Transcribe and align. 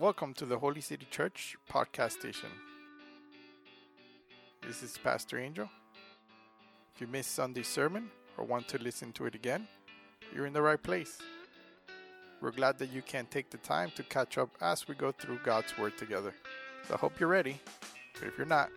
Welcome 0.00 0.32
to 0.36 0.46
the 0.46 0.58
Holy 0.58 0.80
City 0.80 1.06
Church 1.10 1.58
podcast 1.70 2.12
station. 2.12 2.48
This 4.66 4.82
is 4.82 4.96
Pastor 4.96 5.38
Angel. 5.38 5.68
If 6.94 7.02
you 7.02 7.06
missed 7.06 7.34
Sunday's 7.34 7.68
sermon 7.68 8.10
or 8.38 8.46
want 8.46 8.66
to 8.68 8.78
listen 8.78 9.12
to 9.12 9.26
it 9.26 9.34
again, 9.34 9.68
you're 10.34 10.46
in 10.46 10.54
the 10.54 10.62
right 10.62 10.82
place. 10.82 11.18
We're 12.40 12.50
glad 12.50 12.78
that 12.78 12.90
you 12.90 13.02
can 13.02 13.26
take 13.26 13.50
the 13.50 13.58
time 13.58 13.92
to 13.96 14.02
catch 14.02 14.38
up 14.38 14.48
as 14.62 14.88
we 14.88 14.94
go 14.94 15.12
through 15.12 15.40
God's 15.44 15.76
Word 15.76 15.98
together. 15.98 16.32
So 16.88 16.94
I 16.94 16.96
hope 16.96 17.20
you're 17.20 17.28
ready. 17.28 17.60
But 18.14 18.28
if 18.28 18.38
you're 18.38 18.46
not, 18.46 18.70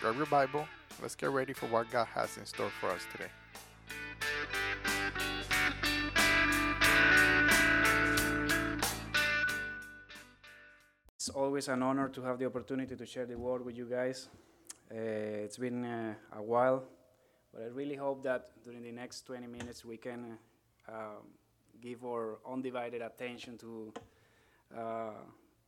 grab 0.00 0.14
your 0.14 0.26
Bible. 0.26 0.64
Let's 1.02 1.16
get 1.16 1.30
ready 1.30 1.54
for 1.54 1.66
what 1.66 1.90
God 1.90 2.06
has 2.14 2.36
in 2.36 2.46
store 2.46 2.70
for 2.80 2.88
us 2.90 3.02
today. 3.10 3.30
Always 11.38 11.68
an 11.68 11.84
honor 11.84 12.08
to 12.08 12.20
have 12.22 12.36
the 12.36 12.46
opportunity 12.46 12.96
to 12.96 13.06
share 13.06 13.24
the 13.24 13.38
word 13.38 13.64
with 13.64 13.76
you 13.76 13.84
guys. 13.84 14.28
Uh, 14.90 15.44
it's 15.44 15.56
been 15.56 15.84
uh, 15.84 16.14
a 16.36 16.42
while, 16.42 16.82
but 17.54 17.62
I 17.62 17.66
really 17.66 17.94
hope 17.94 18.24
that 18.24 18.50
during 18.64 18.82
the 18.82 18.90
next 18.90 19.22
20 19.26 19.46
minutes 19.46 19.84
we 19.84 19.98
can 19.98 20.36
uh, 20.88 20.92
um, 20.92 21.22
give 21.80 22.04
our 22.04 22.38
undivided 22.44 23.02
attention 23.02 23.56
to 23.58 23.92
uh, 24.76 25.10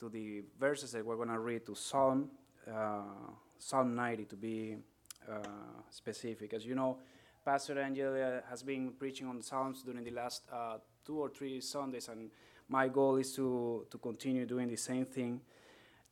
to 0.01 0.09
the 0.09 0.43
verses 0.59 0.91
that 0.91 1.06
we're 1.06 1.15
going 1.15 1.29
to 1.29 1.38
read 1.38 1.65
to 1.66 1.77
Psalm 1.77 2.30
uh, 2.68 3.02
Psalm 3.57 3.95
90 3.95 4.24
to 4.24 4.37
be 4.37 4.77
specific. 5.91 6.52
As 6.52 6.66
you 6.66 6.74
know, 6.74 6.98
Pastor 7.45 7.80
Angel 7.80 8.41
has 8.48 8.65
been 8.65 8.91
preaching 8.98 9.29
on 9.29 9.41
Psalms 9.41 9.82
during 9.84 10.02
the 10.02 10.10
last 10.10 10.43
two 11.07 11.18
or 11.21 11.29
three 11.29 11.60
Sundays, 11.60 12.09
and 12.09 12.30
my 12.68 12.88
goal 12.88 13.16
is 13.16 13.32
to, 13.34 13.87
to 13.91 13.98
continue 13.98 14.46
doing 14.46 14.66
the 14.68 14.77
same 14.77 15.05
thing, 15.05 15.41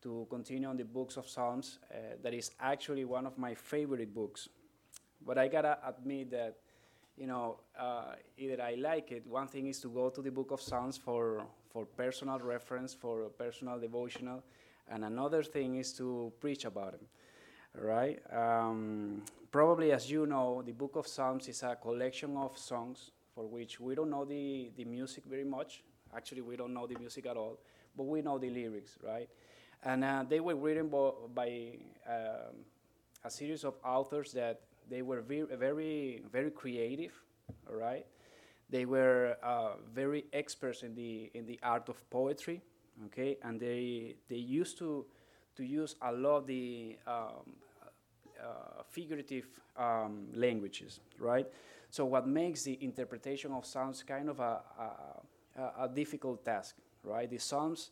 to 0.08 0.26
continue 0.30 0.66
on 0.66 0.76
the 0.78 0.84
books 0.84 1.18
of 1.18 1.28
Psalms. 1.28 1.78
Uh, 1.92 1.96
that 2.22 2.32
is 2.32 2.50
actually 2.60 3.04
one 3.04 3.26
of 3.26 3.36
my 3.36 3.54
favorite 3.54 4.14
books. 4.14 4.48
But 5.20 5.36
I 5.36 5.48
gotta 5.48 5.78
admit 5.86 6.30
that, 6.30 6.56
you 7.18 7.26
know, 7.26 7.60
uh, 7.78 8.14
either 8.38 8.62
I 8.62 8.76
like 8.76 9.12
it. 9.12 9.26
One 9.26 9.48
thing 9.48 9.66
is 9.66 9.80
to 9.80 9.88
go 9.88 10.08
to 10.08 10.22
the 10.22 10.30
book 10.30 10.50
of 10.50 10.62
Psalms 10.62 10.96
for, 10.96 11.42
for 11.70 11.84
personal 11.84 12.38
reference, 12.38 12.94
for 12.94 13.28
personal 13.28 13.78
devotional, 13.78 14.42
and 14.90 15.04
another 15.04 15.42
thing 15.42 15.76
is 15.76 15.92
to 15.94 16.32
preach 16.40 16.64
about 16.64 16.94
it. 16.94 17.06
Right? 17.78 18.18
Um, 18.32 19.22
probably, 19.52 19.92
as 19.92 20.10
you 20.10 20.24
know, 20.26 20.62
the 20.64 20.72
book 20.72 20.96
of 20.96 21.06
Psalms 21.06 21.48
is 21.48 21.62
a 21.62 21.76
collection 21.76 22.34
of 22.38 22.56
songs 22.56 23.10
for 23.34 23.46
which 23.46 23.78
we 23.78 23.94
don't 23.94 24.10
know 24.10 24.24
the, 24.24 24.70
the 24.74 24.84
music 24.86 25.24
very 25.28 25.44
much. 25.44 25.82
Actually, 26.16 26.40
we 26.40 26.56
don't 26.56 26.72
know 26.72 26.86
the 26.86 26.98
music 26.98 27.26
at 27.26 27.36
all, 27.36 27.58
but 27.94 28.04
we 28.04 28.22
know 28.22 28.38
the 28.38 28.48
lyrics, 28.48 28.96
right? 29.04 29.28
And 29.82 30.04
uh, 30.04 30.24
they 30.28 30.40
were 30.40 30.56
written 30.56 30.88
by 30.88 31.78
um, 32.08 32.64
a 33.24 33.30
series 33.30 33.64
of 33.64 33.74
authors 33.84 34.32
that 34.32 34.60
they 34.90 35.02
were 35.02 35.20
very, 35.20 35.46
very, 35.56 36.22
very 36.32 36.50
creative, 36.50 37.12
all 37.68 37.76
right? 37.76 38.06
They 38.70 38.84
were 38.84 39.36
uh, 39.42 39.72
very 39.94 40.24
experts 40.32 40.82
in 40.82 40.94
the, 40.94 41.30
in 41.34 41.46
the 41.46 41.58
art 41.62 41.88
of 41.88 42.08
poetry, 42.10 42.60
okay? 43.06 43.38
And 43.42 43.60
they, 43.60 44.16
they 44.28 44.36
used 44.36 44.78
to, 44.78 45.06
to 45.56 45.64
use 45.64 45.94
a 46.02 46.12
lot 46.12 46.38
of 46.38 46.46
the 46.46 46.96
um, 47.06 47.54
uh, 48.40 48.82
figurative 48.90 49.46
um, 49.76 50.28
languages, 50.34 51.00
right? 51.18 51.46
So 51.90 52.04
what 52.04 52.26
makes 52.26 52.64
the 52.64 52.78
interpretation 52.82 53.52
of 53.52 53.64
Psalms 53.64 54.02
kind 54.02 54.28
of 54.28 54.40
a, 54.40 54.60
a 54.78 55.18
a 55.78 55.88
difficult 55.88 56.44
task, 56.44 56.76
right? 57.02 57.28
The 57.28 57.38
psalms 57.38 57.90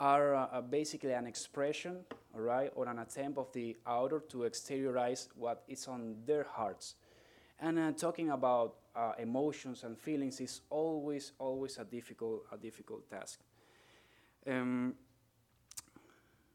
are 0.00 0.34
uh, 0.34 0.62
basically 0.62 1.12
an 1.12 1.26
expression, 1.26 1.98
right, 2.34 2.72
or 2.74 2.88
an 2.88 2.98
attempt 2.98 3.38
of 3.38 3.52
the 3.52 3.76
author 3.86 4.20
to 4.30 4.38
exteriorize 4.38 5.28
what 5.36 5.62
is 5.68 5.86
on 5.86 6.16
their 6.26 6.44
hearts. 6.44 6.94
And 7.60 7.78
uh, 7.78 7.92
talking 7.92 8.30
about 8.30 8.76
uh, 8.96 9.12
emotions 9.18 9.84
and 9.84 9.98
feelings 9.98 10.40
is 10.40 10.62
always, 10.70 11.32
always 11.38 11.76
a 11.76 11.84
difficult, 11.84 12.46
a 12.50 12.56
difficult 12.56 13.08
task. 13.10 13.40
Um, 14.46 14.94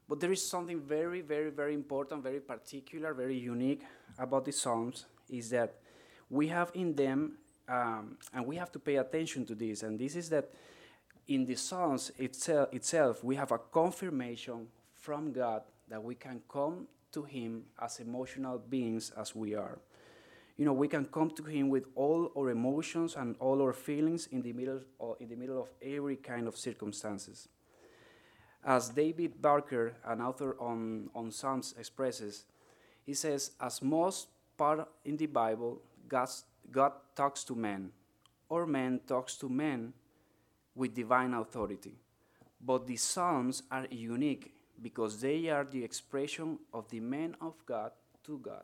but 0.08 0.18
there 0.20 0.32
is 0.32 0.44
something 0.44 0.80
very, 0.80 1.20
very, 1.20 1.50
very 1.50 1.74
important, 1.74 2.24
very 2.24 2.40
particular, 2.40 3.14
very 3.14 3.38
unique 3.38 3.82
about 4.18 4.44
the 4.44 4.52
Psalms 4.52 5.06
is 5.28 5.50
that 5.50 5.74
we 6.30 6.48
have 6.48 6.70
in 6.74 6.94
them 6.94 7.38
um, 7.68 8.16
and 8.32 8.44
we 8.46 8.56
have 8.56 8.70
to 8.72 8.78
pay 8.78 8.96
attention 8.96 9.44
to 9.46 9.54
this, 9.54 9.82
and 9.82 9.98
this 9.98 10.14
is 10.14 10.28
that 10.30 10.50
in 11.28 11.44
the 11.44 11.56
Psalms 11.56 12.12
itself, 12.18 13.24
we 13.24 13.36
have 13.36 13.52
a 13.52 13.58
confirmation 13.58 14.68
from 14.94 15.32
God 15.32 15.62
that 15.88 16.02
we 16.02 16.14
can 16.14 16.40
come 16.48 16.86
to 17.12 17.22
Him 17.22 17.64
as 17.80 17.98
emotional 18.00 18.58
beings 18.58 19.12
as 19.16 19.34
we 19.34 19.54
are. 19.54 19.78
You 20.56 20.64
know, 20.64 20.72
we 20.72 20.88
can 20.88 21.04
come 21.04 21.30
to 21.30 21.42
Him 21.42 21.68
with 21.68 21.84
all 21.94 22.32
our 22.36 22.50
emotions 22.50 23.16
and 23.16 23.36
all 23.40 23.60
our 23.60 23.72
feelings 23.72 24.28
in 24.28 24.42
the 24.42 24.52
middle, 24.52 24.80
of, 25.00 25.16
in 25.20 25.28
the 25.28 25.36
middle 25.36 25.60
of 25.60 25.68
every 25.82 26.16
kind 26.16 26.48
of 26.48 26.56
circumstances. 26.56 27.48
As 28.64 28.88
David 28.88 29.40
Barker, 29.40 29.94
an 30.04 30.20
author 30.20 30.56
on, 30.58 31.10
on 31.14 31.30
Psalms, 31.30 31.74
expresses, 31.78 32.44
he 33.04 33.14
says, 33.14 33.52
as 33.60 33.82
most 33.82 34.28
part 34.56 34.88
in 35.04 35.16
the 35.16 35.26
Bible, 35.26 35.80
God's 36.08 36.44
God 36.70 36.92
talks 37.14 37.44
to 37.44 37.54
men, 37.54 37.90
or 38.48 38.66
man 38.66 39.00
talks 39.06 39.36
to 39.36 39.48
men 39.48 39.92
with 40.76 40.94
divine 40.94 41.34
authority. 41.34 41.94
But 42.60 42.86
the 42.86 42.96
Psalms 42.96 43.64
are 43.70 43.86
unique 43.90 44.52
because 44.80 45.20
they 45.20 45.48
are 45.48 45.64
the 45.64 45.82
expression 45.82 46.58
of 46.72 46.88
the 46.90 47.00
man 47.00 47.34
of 47.40 47.54
God 47.66 47.92
to 48.24 48.38
God, 48.38 48.62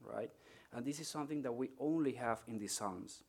right? 0.00 0.30
And 0.72 0.84
this 0.84 1.00
is 1.00 1.08
something 1.08 1.42
that 1.42 1.52
we 1.52 1.70
only 1.80 2.12
have 2.12 2.40
in 2.46 2.58
the 2.58 2.68
Psalms. 2.68 3.22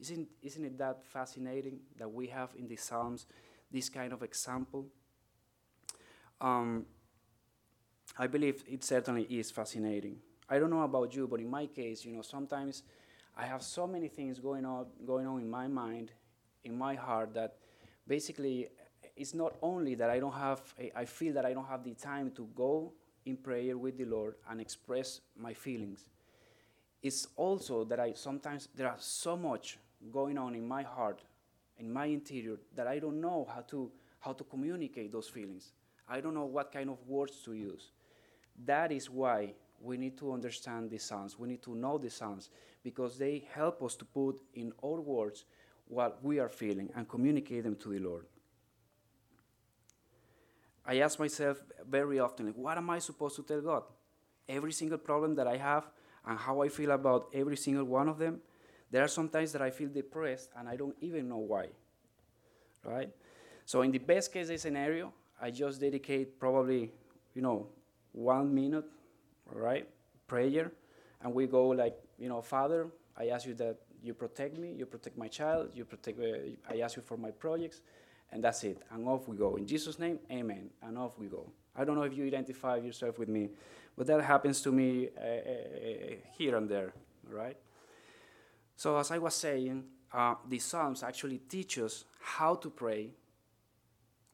Isn't, 0.00 0.28
isn't 0.42 0.64
it 0.64 0.78
that 0.78 1.04
fascinating 1.04 1.78
that 1.96 2.12
we 2.12 2.26
have 2.26 2.50
in 2.58 2.66
the 2.66 2.76
Psalms 2.76 3.26
this 3.70 3.88
kind 3.88 4.12
of 4.12 4.22
example? 4.22 4.86
Um, 6.40 6.84
I 8.18 8.26
believe 8.26 8.64
it 8.66 8.82
certainly 8.82 9.22
is 9.22 9.50
fascinating. 9.50 10.16
I 10.48 10.58
don't 10.58 10.70
know 10.70 10.82
about 10.82 11.14
you, 11.14 11.26
but 11.28 11.40
in 11.40 11.48
my 11.48 11.66
case, 11.66 12.04
you 12.04 12.12
know, 12.12 12.22
sometimes 12.22 12.82
I 13.36 13.46
have 13.46 13.62
so 13.62 13.86
many 13.86 14.08
things 14.08 14.38
going 14.38 14.64
on, 14.64 14.86
going 15.06 15.26
on 15.26 15.40
in 15.40 15.48
my 15.48 15.68
mind, 15.68 16.10
in 16.64 16.76
my 16.76 16.94
heart, 16.94 17.34
that 17.34 17.56
basically 18.06 18.68
it's 19.16 19.34
not 19.34 19.54
only 19.62 19.94
that 19.94 20.10
I 20.10 20.18
don't 20.18 20.34
have, 20.34 20.60
I 20.94 21.04
feel 21.04 21.32
that 21.34 21.44
I 21.44 21.52
don't 21.52 21.68
have 21.68 21.84
the 21.84 21.94
time 21.94 22.30
to 22.32 22.48
go 22.54 22.92
in 23.26 23.36
prayer 23.36 23.78
with 23.78 23.96
the 23.96 24.04
Lord 24.04 24.34
and 24.50 24.60
express 24.60 25.20
my 25.36 25.54
feelings. 25.54 26.04
It's 27.02 27.28
also 27.36 27.84
that 27.84 28.00
I 28.00 28.12
sometimes, 28.14 28.68
there 28.74 28.88
are 28.88 28.96
so 28.98 29.36
much 29.36 29.78
going 30.12 30.38
on 30.38 30.54
in 30.54 30.66
my 30.66 30.82
heart, 30.82 31.22
in 31.78 31.92
my 31.92 32.06
interior, 32.06 32.56
that 32.74 32.86
I 32.86 32.98
don't 32.98 33.20
know 33.20 33.46
how 33.52 33.60
to, 33.62 33.90
how 34.20 34.32
to 34.32 34.44
communicate 34.44 35.12
those 35.12 35.28
feelings. 35.28 35.72
I 36.08 36.20
don't 36.20 36.34
know 36.34 36.44
what 36.44 36.72
kind 36.72 36.90
of 36.90 36.98
words 37.06 37.42
to 37.44 37.52
use. 37.52 37.90
That 38.64 38.92
is 38.92 39.10
why 39.10 39.54
we 39.80 39.96
need 39.96 40.16
to 40.18 40.32
understand 40.32 40.90
the 40.90 40.98
Psalms. 40.98 41.38
We 41.38 41.48
need 41.48 41.62
to 41.62 41.74
know 41.74 41.98
the 41.98 42.10
Psalms 42.10 42.50
because 42.82 43.18
they 43.18 43.46
help 43.52 43.82
us 43.82 43.96
to 43.96 44.04
put 44.04 44.40
in 44.54 44.72
our 44.82 45.00
words 45.00 45.44
what 45.86 46.22
we 46.22 46.38
are 46.38 46.48
feeling 46.48 46.90
and 46.96 47.08
communicate 47.08 47.64
them 47.64 47.76
to 47.76 47.88
the 47.90 47.98
Lord. 47.98 48.26
I 50.86 50.98
ask 50.98 51.18
myself 51.18 51.62
very 51.88 52.18
often, 52.18 52.46
like, 52.46 52.56
what 52.56 52.76
am 52.76 52.90
I 52.90 52.98
supposed 52.98 53.36
to 53.36 53.42
tell 53.42 53.60
God? 53.60 53.82
Every 54.48 54.72
single 54.72 54.98
problem 54.98 55.34
that 55.36 55.46
I 55.46 55.56
have 55.56 55.88
and 56.26 56.38
how 56.38 56.62
I 56.62 56.68
feel 56.68 56.90
about 56.90 57.28
every 57.32 57.56
single 57.56 57.84
one 57.84 58.08
of 58.08 58.18
them. 58.18 58.40
There 58.90 59.02
are 59.02 59.08
some 59.08 59.28
times 59.28 59.52
that 59.52 59.62
I 59.62 59.70
feel 59.70 59.88
depressed 59.88 60.50
and 60.56 60.68
I 60.68 60.76
don't 60.76 60.96
even 61.00 61.28
know 61.28 61.38
why. 61.38 61.68
Right? 62.84 63.10
So 63.64 63.80
in 63.82 63.90
the 63.90 63.98
best 63.98 64.32
case 64.32 64.60
scenario, 64.60 65.12
I 65.40 65.50
just 65.50 65.80
dedicate 65.80 66.38
probably, 66.38 66.92
you 67.34 67.42
know, 67.42 67.68
one 68.12 68.54
minute, 68.54 68.84
right, 69.46 69.88
prayer, 70.26 70.70
and 71.22 71.32
we 71.32 71.46
go 71.46 71.68
like 71.68 71.96
you 72.18 72.28
know, 72.28 72.40
Father, 72.40 72.88
I 73.16 73.28
ask 73.28 73.46
you 73.46 73.54
that 73.54 73.76
you 74.04 74.12
protect 74.12 74.58
me, 74.58 74.72
you 74.76 74.84
protect 74.84 75.16
my 75.16 75.28
child, 75.28 75.70
you 75.74 75.86
protect, 75.86 76.20
uh, 76.20 76.72
I 76.72 76.80
ask 76.80 76.96
you 76.96 77.02
for 77.02 77.16
my 77.16 77.30
projects, 77.30 77.80
and 78.30 78.44
that's 78.44 78.62
it. 78.64 78.82
And 78.90 79.08
off 79.08 79.26
we 79.26 79.36
go. 79.36 79.56
In 79.56 79.66
Jesus' 79.66 79.98
name, 79.98 80.18
amen. 80.30 80.68
And 80.82 80.98
off 80.98 81.18
we 81.18 81.26
go. 81.26 81.50
I 81.74 81.84
don't 81.84 81.96
know 81.96 82.02
if 82.02 82.14
you 82.14 82.26
identify 82.26 82.76
yourself 82.76 83.18
with 83.18 83.28
me, 83.28 83.48
but 83.96 84.06
that 84.06 84.22
happens 84.22 84.60
to 84.62 84.72
me 84.72 85.08
uh, 85.16 85.24
uh, 85.24 86.16
here 86.36 86.54
and 86.56 86.68
there, 86.68 86.92
right? 87.30 87.56
So, 88.76 88.98
as 88.98 89.10
I 89.10 89.18
was 89.18 89.34
saying, 89.34 89.84
uh, 90.12 90.34
the 90.48 90.58
Psalms 90.58 91.02
actually 91.02 91.38
teach 91.38 91.78
us 91.78 92.04
how 92.20 92.56
to 92.56 92.70
pray 92.70 93.10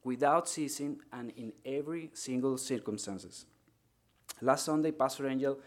without 0.03 0.49
ceasing 0.49 0.99
and 1.13 1.31
in 1.37 1.53
every 1.65 2.09
single 2.13 2.57
circumstances. 2.57 3.45
Last 4.41 4.65
Sunday, 4.65 4.91
Pastor 4.91 5.27
Angel 5.27 5.59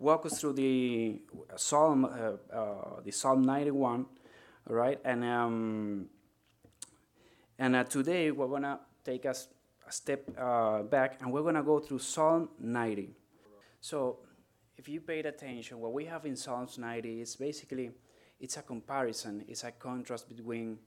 walk 0.00 0.26
us 0.26 0.40
through 0.40 0.54
the 0.54 1.20
Psalm, 1.56 2.04
uh, 2.06 2.56
uh, 2.56 3.00
the 3.04 3.12
Psalm 3.12 3.42
91, 3.42 4.06
right? 4.66 4.98
And 5.04 5.22
um, 5.24 6.06
and 7.58 7.76
uh, 7.76 7.84
today 7.84 8.30
we're 8.30 8.48
gonna 8.48 8.80
take 9.04 9.26
us 9.26 9.48
a 9.86 9.92
step 9.92 10.28
uh, 10.38 10.82
back 10.82 11.18
and 11.20 11.30
we're 11.30 11.52
to 11.52 11.62
go 11.62 11.78
through 11.78 11.98
Psalm 11.98 12.48
90. 12.58 13.10
So, 13.80 14.18
if 14.76 14.88
you 14.88 15.00
paid 15.00 15.26
attention, 15.26 15.78
what 15.78 15.92
we 15.92 16.06
have 16.06 16.24
in 16.24 16.36
Psalms 16.36 16.78
90 16.78 17.20
is 17.20 17.36
basically 17.36 17.90
it's 18.40 18.56
a 18.56 18.62
comparison, 18.62 19.44
it's 19.48 19.64
a 19.64 19.72
contrast 19.72 20.28
between 20.28 20.78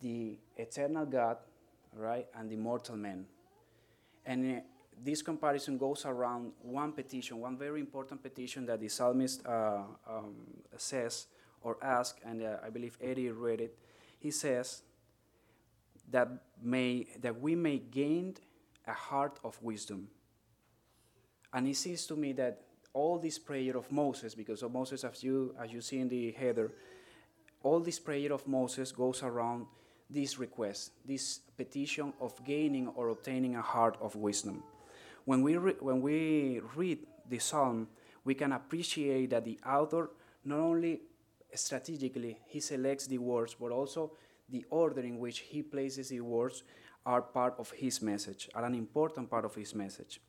the 0.00 0.38
eternal 0.56 1.06
God, 1.06 1.38
right, 1.94 2.26
and 2.34 2.50
the 2.50 2.56
mortal 2.56 2.96
man. 2.96 3.24
And 4.26 4.58
uh, 4.58 4.60
this 5.02 5.22
comparison 5.22 5.78
goes 5.78 6.04
around 6.06 6.52
one 6.60 6.92
petition, 6.92 7.40
one 7.40 7.56
very 7.56 7.80
important 7.80 8.22
petition 8.22 8.66
that 8.66 8.80
the 8.80 8.88
psalmist 8.88 9.44
uh, 9.46 9.82
um, 10.08 10.34
says 10.76 11.26
or 11.60 11.76
asks, 11.82 12.20
and 12.24 12.42
uh, 12.42 12.56
I 12.64 12.70
believe 12.70 12.96
Eddie 13.00 13.30
read 13.30 13.60
it. 13.60 13.78
He 14.18 14.30
says 14.30 14.82
that 16.10 16.28
may 16.62 17.08
that 17.20 17.40
we 17.40 17.54
may 17.56 17.78
gain 17.78 18.36
a 18.86 18.92
heart 18.92 19.38
of 19.44 19.60
wisdom. 19.62 20.08
And 21.52 21.68
it 21.68 21.76
seems 21.76 22.06
to 22.06 22.16
me 22.16 22.32
that 22.34 22.62
all 22.92 23.18
this 23.18 23.38
prayer 23.38 23.76
of 23.76 23.90
Moses, 23.90 24.34
because 24.34 24.62
of 24.62 24.72
Moses, 24.72 25.04
as 25.04 25.22
you 25.22 25.54
as 25.60 25.72
you 25.72 25.80
see 25.80 25.98
in 25.98 26.08
the 26.08 26.32
header, 26.32 26.72
all 27.62 27.80
this 27.80 27.98
prayer 27.98 28.32
of 28.32 28.46
Moses 28.46 28.92
goes 28.92 29.22
around 29.22 29.66
this 30.08 30.38
request, 30.38 30.92
this 31.04 31.40
petition 31.56 32.12
of 32.20 32.32
gaining 32.44 32.88
or 32.88 33.08
obtaining 33.08 33.56
a 33.56 33.62
heart 33.62 33.96
of 34.00 34.14
wisdom. 34.14 34.62
When 35.24 35.42
we, 35.42 35.54
when 35.54 36.00
we 36.00 36.60
read 36.74 37.00
the 37.28 37.38
psalm, 37.38 37.88
we 38.24 38.34
can 38.34 38.52
appreciate 38.52 39.30
that 39.30 39.44
the 39.44 39.58
author 39.66 40.10
not 40.44 40.58
only 40.58 41.00
strategically 41.54 42.38
he 42.46 42.60
selects 42.60 43.06
the 43.06 43.18
words, 43.18 43.54
but 43.58 43.70
also 43.70 44.12
the 44.48 44.64
order 44.70 45.00
in 45.00 45.18
which 45.18 45.40
he 45.40 45.62
places 45.62 46.08
the 46.08 46.20
words 46.20 46.62
are 47.04 47.22
part 47.22 47.54
of 47.58 47.70
his 47.70 48.00
message, 48.00 48.48
are 48.54 48.64
an 48.64 48.74
important 48.74 49.28
part 49.30 49.44
of 49.44 49.54
his 49.54 49.74
message. 49.74 50.20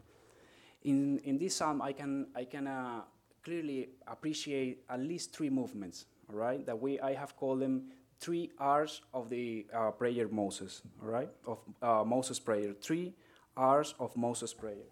In, 0.83 1.19
in 1.19 1.37
this 1.37 1.55
psalm, 1.55 1.81
I 1.81 1.93
can, 1.93 2.27
I 2.35 2.45
can 2.45 2.67
uh, 2.67 3.01
clearly 3.43 3.89
appreciate 4.07 4.83
at 4.89 4.99
least 4.99 5.35
three 5.35 5.49
movements, 5.49 6.05
all 6.29 6.35
right, 6.35 6.65
that 6.65 6.79
we, 6.79 6.99
I 6.99 7.13
have 7.13 7.35
called 7.37 7.61
them 7.61 7.91
three 8.19 8.51
R's 8.57 9.01
of 9.13 9.29
the 9.29 9.67
uh, 9.73 9.91
prayer 9.91 10.27
Moses, 10.29 10.81
all 11.01 11.09
right, 11.09 11.29
of 11.45 11.59
uh, 11.81 12.03
Moses' 12.03 12.39
prayer. 12.39 12.73
Three 12.73 13.13
R's 13.55 13.93
of 13.99 14.15
Moses' 14.17 14.53
prayer. 14.53 14.87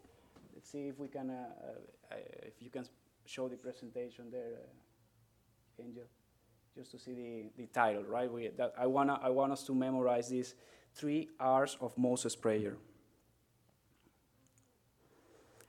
Let's 0.53 0.69
see 0.69 0.87
if 0.87 0.99
we 0.99 1.07
can, 1.07 1.29
uh, 1.29 1.45
uh, 2.11 2.15
if 2.43 2.61
you 2.61 2.69
can 2.69 2.85
show 3.25 3.47
the 3.47 3.57
presentation 3.57 4.25
there, 4.31 4.53
uh, 5.79 5.83
Angel, 5.83 6.03
just 6.75 6.91
to 6.91 6.99
see 6.99 7.13
the, 7.13 7.63
the 7.63 7.67
title, 7.67 8.03
right? 8.03 8.31
We, 8.31 8.49
that 8.49 8.73
I, 8.77 8.85
wanna, 8.87 9.19
I 9.21 9.29
want 9.29 9.51
us 9.51 9.63
to 9.63 9.73
memorize 9.73 10.29
these 10.29 10.55
three 10.93 11.29
R's 11.39 11.77
of 11.81 11.97
Moses' 11.97 12.35
prayer. 12.35 12.75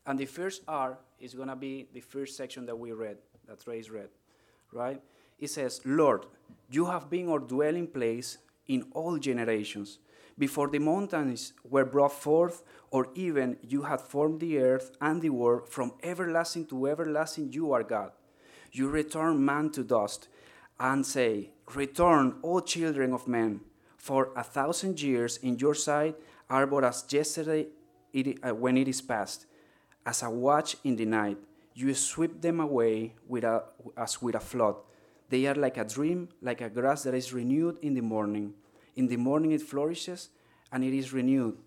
And 0.06 0.18
the 0.18 0.26
first 0.26 0.62
R 0.66 0.98
is 1.20 1.34
going 1.34 1.48
to 1.48 1.56
be 1.56 1.88
the 1.92 2.00
first 2.00 2.36
section 2.36 2.66
that 2.66 2.76
we 2.76 2.92
read, 2.92 3.18
that 3.46 3.60
Trace 3.60 3.88
read, 3.88 4.08
right? 4.72 5.00
It 5.38 5.50
says, 5.50 5.80
Lord, 5.84 6.26
you 6.70 6.86
have 6.86 7.08
been 7.08 7.28
our 7.28 7.38
dwelling 7.38 7.86
place 7.86 8.38
in 8.66 8.86
all 8.92 9.18
generations. 9.18 9.98
Before 10.38 10.68
the 10.68 10.78
mountains 10.78 11.52
were 11.68 11.84
brought 11.84 12.12
forth, 12.12 12.62
or 12.90 13.08
even 13.14 13.56
you 13.62 13.82
had 13.82 14.00
formed 14.00 14.40
the 14.40 14.58
earth 14.58 14.92
and 15.00 15.20
the 15.20 15.30
world, 15.30 15.68
from 15.68 15.92
everlasting 16.02 16.66
to 16.66 16.86
everlasting, 16.86 17.52
you 17.52 17.72
are 17.72 17.82
God. 17.82 18.12
You 18.72 18.88
return 18.88 19.44
man 19.44 19.70
to 19.70 19.84
dust 19.84 20.28
and 20.80 21.04
say, 21.04 21.50
Return, 21.74 22.36
O 22.42 22.60
children 22.60 23.12
of 23.12 23.28
men, 23.28 23.60
for 23.96 24.30
a 24.36 24.42
thousand 24.42 25.00
years 25.00 25.36
in 25.38 25.58
your 25.58 25.74
sight 25.74 26.16
are 26.50 26.66
but 26.66 26.84
as 26.84 27.04
yesterday 27.08 27.66
it, 28.12 28.38
uh, 28.42 28.54
when 28.54 28.76
it 28.76 28.88
is 28.88 29.00
past, 29.00 29.46
as 30.04 30.22
a 30.22 30.30
watch 30.30 30.76
in 30.84 30.96
the 30.96 31.06
night. 31.06 31.38
You 31.74 31.94
sweep 31.94 32.42
them 32.42 32.60
away 32.60 33.14
with 33.26 33.44
a, 33.44 33.64
as 33.96 34.20
with 34.20 34.34
a 34.34 34.40
flood. 34.40 34.76
They 35.30 35.46
are 35.46 35.54
like 35.54 35.78
a 35.78 35.84
dream, 35.84 36.28
like 36.42 36.60
a 36.60 36.68
grass 36.68 37.04
that 37.04 37.14
is 37.14 37.32
renewed 37.32 37.78
in 37.80 37.94
the 37.94 38.02
morning. 38.02 38.52
In 38.96 39.06
the 39.06 39.16
morning 39.16 39.52
it 39.52 39.62
flourishes 39.62 40.30
and 40.70 40.84
it 40.84 40.96
is 40.96 41.12
renewed. 41.12 41.58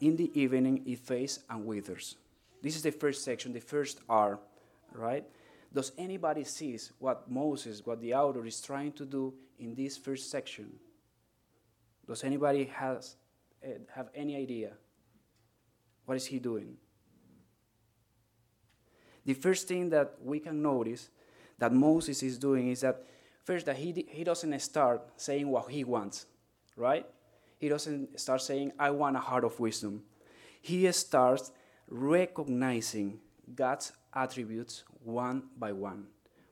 In 0.00 0.16
the 0.16 0.30
evening 0.38 0.82
it 0.86 0.98
fades 0.98 1.40
and 1.48 1.64
withers. 1.64 2.16
This 2.62 2.76
is 2.76 2.82
the 2.82 2.92
first 2.92 3.24
section, 3.24 3.52
the 3.52 3.60
first 3.60 4.00
R, 4.08 4.38
right? 4.92 5.24
Does 5.72 5.92
anybody 5.98 6.44
see 6.44 6.78
what 6.98 7.30
Moses, 7.30 7.84
what 7.84 8.00
the 8.00 8.14
author 8.14 8.46
is 8.46 8.60
trying 8.60 8.92
to 8.92 9.04
do 9.04 9.34
in 9.58 9.74
this 9.74 9.96
first 9.96 10.30
section? 10.30 10.72
Does 12.06 12.22
anybody 12.22 12.64
has, 12.64 13.16
uh, 13.64 13.68
have 13.94 14.08
any 14.14 14.36
idea? 14.36 14.72
What 16.04 16.16
is 16.16 16.26
he 16.26 16.38
doing? 16.38 16.76
The 19.24 19.34
first 19.34 19.66
thing 19.66 19.90
that 19.90 20.14
we 20.22 20.38
can 20.38 20.62
notice 20.62 21.08
that 21.58 21.72
Moses 21.72 22.22
is 22.22 22.38
doing 22.38 22.68
is 22.68 22.82
that 22.82 23.04
first 23.42 23.66
that 23.66 23.76
he, 23.76 24.06
he 24.08 24.22
doesn't 24.22 24.58
start 24.60 25.02
saying 25.16 25.48
what 25.48 25.70
he 25.70 25.82
wants, 25.82 26.26
right? 26.76 27.06
He 27.58 27.68
doesn't 27.68 28.18
start 28.18 28.42
saying, 28.42 28.72
I 28.78 28.90
want 28.90 29.16
a 29.16 29.20
heart 29.20 29.44
of 29.44 29.58
wisdom. 29.60 30.02
He 30.60 30.90
starts 30.92 31.52
recognizing 31.88 33.20
God's 33.54 33.92
attributes 34.14 34.84
one 35.02 35.44
by 35.58 35.72
one. 35.72 36.06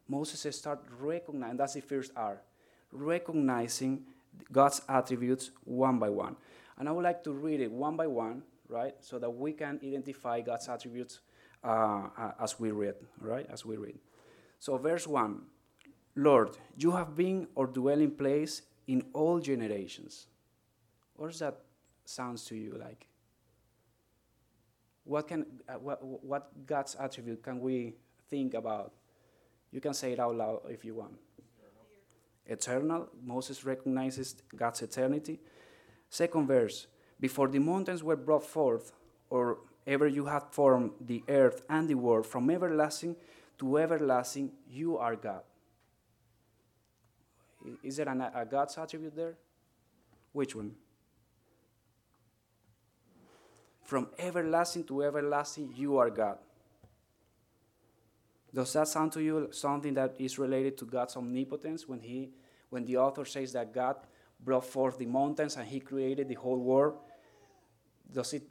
Moses 0.08 0.56
starts 0.56 0.86
recognizing, 1.00 1.56
that's 1.56 1.74
the 1.74 1.80
first 1.80 2.12
R, 2.16 2.42
recognizing 2.90 4.04
God's 4.50 4.82
attributes 4.88 5.50
one 5.64 5.98
by 5.98 6.10
one. 6.10 6.36
And 6.78 6.88
I 6.88 6.92
would 6.92 7.04
like 7.04 7.22
to 7.24 7.32
read 7.32 7.60
it 7.60 7.70
one 7.70 7.96
by 7.96 8.06
one, 8.06 8.42
right? 8.68 8.94
So 9.00 9.18
that 9.18 9.30
we 9.30 9.52
can 9.52 9.80
identify 9.82 10.40
God's 10.40 10.68
attributes 10.68 11.20
uh, 11.64 12.08
as 12.40 12.58
we 12.58 12.70
read, 12.70 12.94
right? 13.20 13.46
As 13.50 13.64
we 13.64 13.76
read. 13.76 13.98
So, 14.58 14.76
verse 14.78 15.06
1 15.06 15.40
Lord, 16.16 16.58
you 16.76 16.90
have 16.90 17.16
been 17.16 17.48
our 17.56 17.66
dwelling 17.66 18.10
place 18.10 18.62
in 18.86 19.04
all 19.12 19.38
generations. 19.40 20.26
What 21.16 21.28
does 21.28 21.38
that 21.40 21.60
sound 22.04 22.38
to 22.38 22.56
you 22.56 22.76
like? 22.78 23.06
What, 25.04 25.28
can, 25.28 25.46
uh, 25.68 25.74
what, 25.74 26.04
what 26.04 26.66
God's 26.66 26.94
attribute 26.96 27.42
can 27.42 27.60
we 27.60 27.94
think 28.28 28.54
about? 28.54 28.92
You 29.70 29.80
can 29.80 29.94
say 29.94 30.12
it 30.12 30.20
out 30.20 30.36
loud 30.36 30.60
if 30.68 30.84
you 30.84 30.94
want. 30.94 31.18
Eternal. 32.46 32.46
Eternal. 32.46 33.08
Moses 33.24 33.64
recognizes 33.64 34.36
God's 34.54 34.82
eternity. 34.82 35.40
Second 36.08 36.46
verse 36.46 36.86
Before 37.18 37.48
the 37.48 37.58
mountains 37.58 38.02
were 38.02 38.16
brought 38.16 38.44
forth, 38.44 38.92
or 39.30 39.58
ever 39.86 40.06
you 40.06 40.26
had 40.26 40.42
formed 40.50 40.92
the 41.00 41.24
earth 41.28 41.62
and 41.68 41.88
the 41.88 41.94
world, 41.94 42.26
from 42.26 42.50
everlasting 42.50 43.16
to 43.58 43.78
everlasting, 43.78 44.52
you 44.68 44.98
are 44.98 45.16
God. 45.16 45.42
Is 47.82 47.96
there 47.96 48.08
an, 48.08 48.20
a 48.20 48.44
God's 48.44 48.76
attribute 48.78 49.14
there? 49.14 49.34
Which 50.32 50.54
one? 50.54 50.74
From 53.84 54.08
everlasting 54.18 54.84
to 54.84 55.02
everlasting, 55.02 55.72
you 55.76 55.98
are 55.98 56.10
God. 56.10 56.38
Does 58.54 58.72
that 58.74 58.88
sound 58.88 59.12
to 59.12 59.22
you 59.22 59.48
something 59.50 59.94
that 59.94 60.14
is 60.18 60.38
related 60.38 60.76
to 60.78 60.84
God's 60.84 61.16
omnipotence 61.16 61.88
when 61.88 62.00
he 62.00 62.30
when 62.70 62.84
the 62.84 62.96
author 62.96 63.24
says 63.24 63.52
that 63.52 63.72
God 63.72 63.96
brought 64.40 64.64
forth 64.64 64.98
the 64.98 65.06
mountains 65.06 65.56
and 65.56 65.66
he 65.66 65.80
created 65.80 66.28
the 66.28 66.34
whole 66.34 66.58
world? 66.58 66.98
Does 68.10 68.32
it 68.32 68.42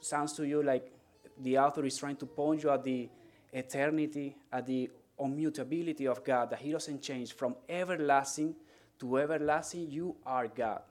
sounds 0.00 0.32
to 0.34 0.46
you 0.46 0.62
like 0.62 0.92
the 1.38 1.58
author 1.58 1.84
is 1.84 1.96
trying 1.98 2.16
to 2.16 2.26
point 2.26 2.62
you 2.62 2.70
at 2.70 2.84
the 2.84 3.08
eternity, 3.52 4.36
at 4.52 4.66
the 4.66 4.90
immutability 5.18 6.06
of 6.06 6.24
God, 6.24 6.50
that 6.50 6.58
He 6.58 6.72
doesn't 6.72 7.02
change 7.02 7.32
from 7.34 7.56
everlasting 7.68 8.54
to 8.98 9.18
everlasting. 9.18 9.90
You 9.90 10.16
are 10.24 10.48
God, 10.48 10.82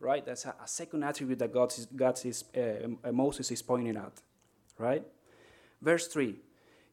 right? 0.00 0.24
That's 0.24 0.44
a, 0.44 0.54
a 0.62 0.68
second 0.68 1.02
attribute 1.04 1.38
that 1.38 1.52
God 1.52 1.72
is, 1.72 1.86
God 1.86 2.24
is 2.24 2.44
uh, 2.56 3.12
Moses 3.12 3.50
is 3.50 3.62
pointing 3.62 3.96
at, 3.96 4.20
right? 4.78 5.04
Verse 5.80 6.06
three: 6.06 6.36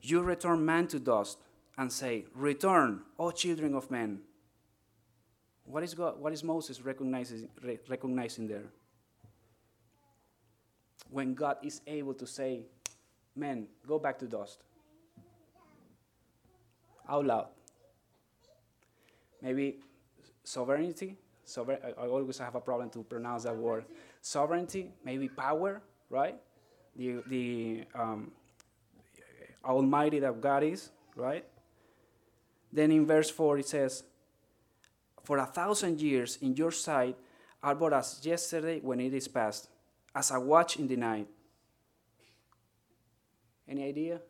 You 0.01 0.21
return 0.21 0.65
man 0.65 0.87
to 0.87 0.99
dust 0.99 1.39
and 1.77 1.91
say, 1.91 2.25
"Return, 2.35 3.01
O 3.17 3.31
children 3.31 3.75
of 3.75 3.89
men." 3.89 4.21
What 5.65 5.83
is 5.83 5.93
God? 5.93 6.19
What 6.19 6.33
is 6.33 6.43
Moses 6.43 6.81
recognizing, 6.81 7.49
re- 7.63 7.79
recognizing 7.87 8.47
there? 8.47 8.65
When 11.09 11.33
God 11.33 11.57
is 11.63 11.81
able 11.87 12.13
to 12.15 12.27
say, 12.27 12.61
"Men, 13.35 13.67
go 13.87 13.97
back 13.97 14.19
to 14.19 14.27
dust." 14.27 14.63
Out 17.07 17.25
loud. 17.25 17.47
Maybe 19.41 19.79
sovereignty. 20.43 21.17
Sover- 21.45 21.83
I 21.97 22.07
always 22.07 22.37
have 22.37 22.55
a 22.55 22.61
problem 22.61 22.89
to 22.91 23.03
pronounce 23.03 23.43
that 23.43 23.55
word. 23.55 23.85
Sovereignty, 24.21 24.91
maybe 25.03 25.27
power, 25.27 25.81
right? 26.09 26.37
The, 26.95 27.21
the 27.27 27.83
um, 27.93 28.31
Almighty 29.65 30.19
that 30.19 30.39
God 30.39 30.63
is, 30.63 30.91
right? 31.15 31.45
Then 32.71 32.91
in 32.91 33.05
verse 33.05 33.29
4 33.29 33.59
it 33.59 33.67
says, 33.67 34.03
For 35.23 35.37
a 35.37 35.45
thousand 35.45 36.01
years 36.01 36.37
in 36.41 36.55
your 36.55 36.71
sight 36.71 37.17
are 37.61 37.75
but 37.75 37.93
as 37.93 38.19
yesterday 38.23 38.79
when 38.79 38.99
it 38.99 39.13
is 39.13 39.27
past, 39.27 39.69
as 40.15 40.31
a 40.31 40.39
watch 40.39 40.77
in 40.77 40.87
the 40.87 40.97
night. 40.97 41.27
Any 43.67 43.85
idea? 43.85 44.21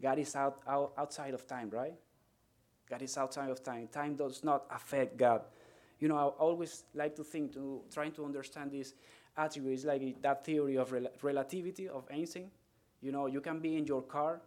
God 0.00 0.18
is 0.18 0.34
out, 0.34 0.60
out, 0.66 0.92
outside 0.96 1.34
of 1.34 1.46
time, 1.46 1.70
right? 1.70 1.94
God 2.88 3.02
is 3.02 3.16
outside 3.16 3.50
of 3.50 3.62
time. 3.62 3.88
Time 3.88 4.16
does 4.16 4.42
not 4.42 4.64
affect 4.70 5.16
God. 5.16 5.42
You 5.98 6.08
know, 6.08 6.16
I 6.16 6.24
always 6.24 6.84
like 6.94 7.14
to 7.16 7.24
think, 7.24 7.52
to 7.54 7.82
trying 7.92 8.12
to 8.12 8.24
understand 8.24 8.72
this 8.72 8.94
attribute 9.36 9.74
is 9.74 9.84
like 9.84 10.20
that 10.22 10.44
theory 10.44 10.76
of 10.76 10.90
rel- 10.92 11.12
relativity 11.22 11.88
of 11.88 12.04
Einstein. 12.10 12.50
You 13.00 13.12
know, 13.12 13.26
you 13.26 13.40
can 13.40 13.60
be 13.60 13.76
in 13.76 13.86
your 13.86 14.02
car, 14.02 14.40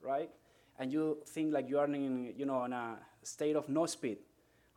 right? 0.00 0.30
And 0.78 0.92
you 0.92 1.18
think 1.26 1.52
like 1.52 1.68
you 1.68 1.78
are 1.78 1.86
in, 1.86 2.32
you 2.36 2.46
know, 2.46 2.64
in 2.64 2.72
a 2.72 2.96
state 3.22 3.56
of 3.56 3.68
no 3.68 3.86
speed, 3.86 4.18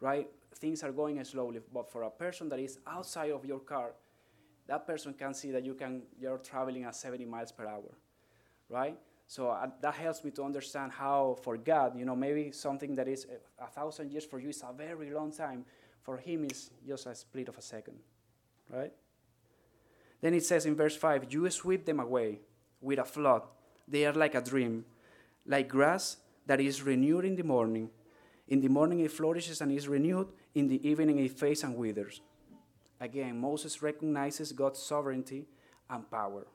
right? 0.02 0.28
Things 0.56 0.84
are 0.84 0.92
going 0.92 1.24
slowly. 1.24 1.60
But 1.74 1.92
for 1.92 2.04
a 2.04 2.10
person 2.10 2.50
that 2.50 2.60
is 2.60 2.80
outside 2.86 3.32
of 3.32 3.46
your 3.46 3.60
car, 3.60 3.94
that 4.68 4.86
person 4.86 5.14
can 5.14 5.34
see 5.34 5.52
that 5.52 5.66
you 5.66 5.74
can 5.74 6.04
you're 6.20 6.38
traveling 6.38 6.84
at 6.84 6.96
70 6.96 7.26
miles 7.26 7.52
per 7.52 7.66
hour, 7.66 7.98
right? 8.70 8.98
So 9.34 9.50
uh, 9.50 9.68
that 9.82 9.96
helps 9.96 10.24
me 10.24 10.30
to 10.30 10.44
understand 10.44 10.92
how, 10.92 11.40
for 11.42 11.58
God, 11.58 11.98
you 11.98 12.06
know, 12.06 12.16
maybe 12.16 12.52
something 12.52 12.94
that 12.94 13.08
is 13.08 13.26
a, 13.26 13.64
a 13.64 13.68
thousand 13.68 14.12
years 14.12 14.26
for 14.26 14.38
you 14.40 14.50
is 14.50 14.62
a 14.62 14.72
very 14.72 15.10
long 15.10 15.32
time. 15.32 15.66
For 16.04 16.18
Him, 16.18 16.46
is 16.46 16.70
just 16.88 17.08
a 17.08 17.16
split 17.16 17.50
of 17.50 17.58
a 17.58 17.62
second, 17.64 17.98
right? 18.70 18.94
Then 20.22 20.36
it 20.36 20.46
says 20.46 20.68
in 20.68 20.76
verse 20.76 20.96
5 20.96 21.34
You 21.34 21.50
sweep 21.50 21.84
them 21.84 22.00
away 22.00 22.42
with 22.80 23.00
a 23.00 23.06
flood. 23.06 23.42
They 23.88 24.06
are 24.06 24.14
like 24.14 24.36
a 24.36 24.42
dream, 24.42 24.86
like 25.48 25.68
grass 25.68 26.18
that 26.46 26.62
is 26.62 26.84
renewed 26.84 27.26
in 27.26 27.36
the 27.36 27.44
morning. 27.44 27.90
In 28.50 28.62
the 28.62 28.68
morning 28.68 29.00
it 29.00 29.12
flourishes 29.12 29.62
and 29.62 29.72
is 29.72 29.88
renewed. 29.88 30.28
In 30.54 30.68
the 30.68 30.88
evening 30.88 31.18
it 31.18 31.32
fades 31.32 31.64
and 31.64 31.76
withers. 31.76 32.22
Again, 33.02 33.40
Moses 33.40 33.82
recognizes 33.82 34.52
God's 34.52 34.78
sovereignty 34.78 35.48
and 35.90 36.08
power. 36.12 36.46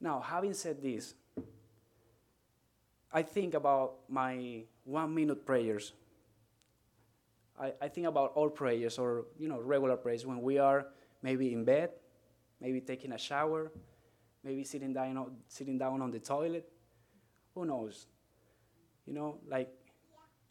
Now, 0.00 0.20
having 0.20 0.54
said 0.54 0.80
this, 0.80 1.14
I 3.12 3.22
think 3.22 3.54
about 3.54 3.94
my 4.08 4.64
one 4.84 5.14
minute 5.14 5.46
prayers. 5.46 5.92
I, 7.58 7.72
I 7.80 7.88
think 7.88 8.06
about 8.06 8.32
all 8.34 8.50
prayers 8.50 8.98
or 8.98 9.26
you 9.38 9.48
know 9.48 9.60
regular 9.60 9.96
prayers 9.96 10.26
when 10.26 10.42
we 10.42 10.58
are 10.58 10.86
maybe 11.22 11.52
in 11.52 11.64
bed, 11.64 11.90
maybe 12.60 12.80
taking 12.80 13.12
a 13.12 13.18
shower, 13.18 13.72
maybe 14.44 14.64
sitting 14.64 14.92
down, 14.92 15.36
sitting 15.48 15.78
down 15.78 16.02
on 16.02 16.10
the 16.10 16.20
toilet. 16.20 16.68
Who 17.54 17.64
knows? 17.64 18.06
You 19.06 19.14
know, 19.14 19.38
like 19.48 19.70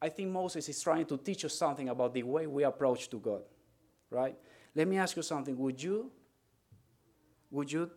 I 0.02 0.10
think 0.10 0.30
Moses 0.30 0.68
is 0.68 0.82
trying 0.82 1.06
to 1.06 1.18
teach 1.18 1.46
us 1.46 1.54
something 1.54 1.90
about 1.90 2.14
the 2.14 2.24
way 2.24 2.48
we 2.48 2.64
approach 2.64 3.10
to 3.10 3.20
God, 3.20 3.44
right? 4.10 4.36
Let 4.76 4.88
me 4.88 4.98
ask 4.98 5.16
you 5.16 5.24
something. 5.24 5.58
Would 5.58 5.82
you 5.82 6.12
would 7.50 7.72
you 7.72 7.90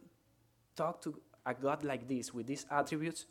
talk 0.76 1.00
to 1.02 1.21
a 1.45 1.55
God 1.55 1.83
like 1.83 2.07
this 2.07 2.33
with 2.33 2.47
these 2.47 2.67
attributes 2.71 3.26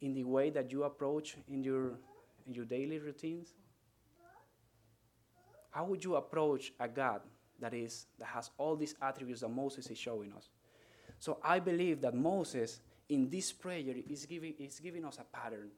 in 0.00 0.14
the 0.14 0.24
way 0.24 0.50
that 0.50 0.70
you 0.70 0.84
approach 0.84 1.36
in 1.48 1.62
your 1.62 1.98
in 2.46 2.54
your 2.54 2.64
daily 2.64 2.98
routines? 2.98 3.54
How 5.70 5.84
would 5.84 6.02
you 6.02 6.16
approach 6.16 6.72
a 6.80 6.88
God 6.88 7.20
that 7.60 7.74
is 7.74 8.06
that 8.18 8.26
has 8.26 8.50
all 8.58 8.76
these 8.76 8.94
attributes 9.00 9.40
that 9.42 9.48
Moses 9.48 9.86
is 9.88 9.98
showing 9.98 10.32
us? 10.32 10.48
So 11.18 11.38
I 11.44 11.58
believe 11.60 12.00
that 12.00 12.14
Moses 12.14 12.80
in 13.08 13.28
this 13.28 13.52
prayer 13.52 13.94
is 14.08 14.26
giving 14.26 14.54
is 14.58 14.80
giving 14.80 15.04
us 15.04 15.18
a 15.18 15.24
pattern. 15.36 15.70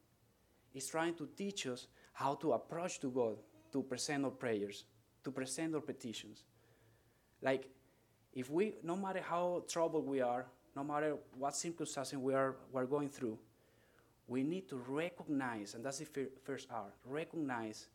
He's 0.72 0.88
trying 0.88 1.14
to 1.14 1.28
teach 1.36 1.66
us 1.66 1.86
how 2.12 2.34
to 2.36 2.52
approach 2.52 3.00
to 3.00 3.10
God 3.10 3.36
to 3.72 3.82
present 3.82 4.24
our 4.24 4.30
prayers, 4.30 4.84
to 5.24 5.30
present 5.30 5.74
our 5.74 5.80
petitions. 5.80 6.44
Like 7.42 7.68
if 8.32 8.50
we 8.50 8.74
no 8.82 8.96
matter 8.96 9.20
how 9.20 9.64
troubled 9.68 10.06
we 10.06 10.20
are, 10.20 10.46
no 10.76 10.84
matter 10.84 11.16
what 11.36 11.56
circumstances 11.56 12.18
we 12.18 12.34
are 12.34 12.56
we're 12.70 12.86
going 12.86 13.08
through, 13.08 13.38
we 14.28 14.42
need 14.42 14.68
to 14.68 14.76
recognize, 14.88 15.74
and 15.74 15.84
that's 15.84 15.98
the 15.98 16.06
fir- 16.06 16.30
first 16.44 16.68
R, 16.70 16.92
recognize 17.06 17.88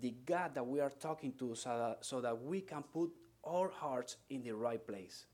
the 0.00 0.14
God 0.26 0.54
that 0.54 0.66
we 0.66 0.80
are 0.80 0.90
talking 0.90 1.32
to 1.38 1.54
so 1.54 1.70
that, 1.70 2.04
so 2.04 2.20
that 2.20 2.42
we 2.42 2.60
can 2.60 2.82
put 2.82 3.10
our 3.44 3.70
hearts 3.70 4.16
in 4.30 4.42
the 4.42 4.52
right 4.52 4.84
place. 4.84 5.26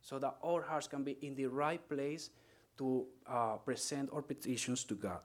So 0.00 0.18
that 0.18 0.36
our 0.44 0.62
hearts 0.62 0.86
can 0.86 1.02
be 1.02 1.16
in 1.22 1.34
the 1.34 1.46
right 1.46 1.86
place 1.88 2.30
to 2.78 3.06
uh, 3.26 3.56
present 3.56 4.10
our 4.12 4.22
petitions 4.22 4.84
to 4.84 4.94
God. 4.94 5.20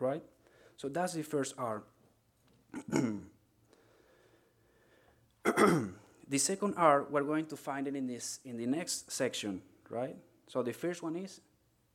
Right? 0.00 0.22
So 0.76 0.88
that's 0.88 1.14
the 1.14 1.22
first 1.22 1.54
R. 1.56 1.82
the 5.44 6.38
second 6.38 6.74
R, 6.76 7.04
we're 7.08 7.22
going 7.22 7.46
to 7.46 7.56
find 7.56 7.86
it 7.86 7.94
in, 7.94 8.06
this, 8.06 8.40
in 8.44 8.56
the 8.56 8.66
next 8.66 9.10
section, 9.10 9.62
right? 9.88 10.16
So 10.48 10.62
the 10.62 10.72
first 10.72 11.02
one 11.02 11.16
is 11.16 11.40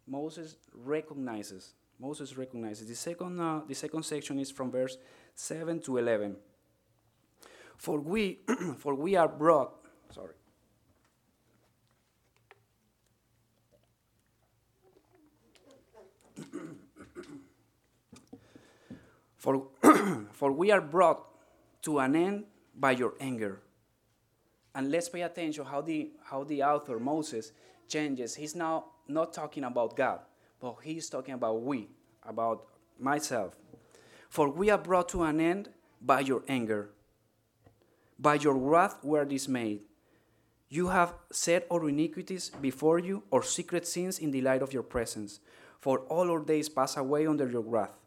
Moses 0.09 0.55
recognizes. 0.73 1.73
Moses 1.99 2.35
recognizes. 2.37 2.87
The 2.87 2.95
second, 2.95 3.39
uh, 3.39 3.61
the 3.67 3.75
second 3.75 4.03
section 4.03 4.39
is 4.39 4.49
from 4.49 4.71
verse 4.71 4.97
7 5.35 5.79
to 5.81 5.97
11. 5.97 6.35
For 7.77 7.99
we, 7.99 8.39
for 8.77 8.95
we 8.95 9.15
are 9.15 9.27
brought, 9.27 9.73
sorry. 10.09 10.33
for, 19.37 19.67
for 20.31 20.51
we 20.51 20.71
are 20.71 20.81
brought 20.81 21.25
to 21.83 21.99
an 21.99 22.15
end 22.15 22.45
by 22.75 22.91
your 22.91 23.13
anger. 23.19 23.61
And 24.73 24.89
let's 24.91 25.09
pay 25.09 25.21
attention 25.21 25.65
how 25.65 25.81
the, 25.81 26.11
how 26.23 26.43
the 26.43 26.63
author, 26.63 26.99
Moses, 26.99 27.51
changes. 27.89 28.35
He's 28.35 28.55
now 28.55 28.85
not 29.07 29.33
talking 29.33 29.63
about 29.63 29.95
God, 29.95 30.19
but 30.59 30.75
he's 30.83 31.09
talking 31.09 31.33
about 31.33 31.61
we, 31.61 31.89
about 32.23 32.65
myself. 32.99 33.55
For 34.29 34.49
we 34.49 34.69
are 34.69 34.77
brought 34.77 35.09
to 35.09 35.23
an 35.23 35.39
end 35.41 35.69
by 36.01 36.21
your 36.21 36.43
anger. 36.47 36.91
By 38.19 38.35
your 38.35 38.55
wrath 38.55 38.97
we 39.03 39.17
are 39.17 39.25
dismayed. 39.25 39.81
You 40.69 40.89
have 40.89 41.15
set 41.31 41.65
our 41.71 41.89
iniquities 41.89 42.51
before 42.61 42.99
you, 42.99 43.23
our 43.31 43.41
secret 43.41 43.87
sins 43.87 44.19
in 44.19 44.29
the 44.29 44.41
light 44.41 44.61
of 44.61 44.71
your 44.71 44.83
presence. 44.83 45.39
For 45.79 45.99
all 46.01 46.29
our 46.29 46.41
days 46.41 46.69
pass 46.69 46.95
away 46.95 47.25
under 47.25 47.49
your 47.49 47.61
wrath. 47.61 47.97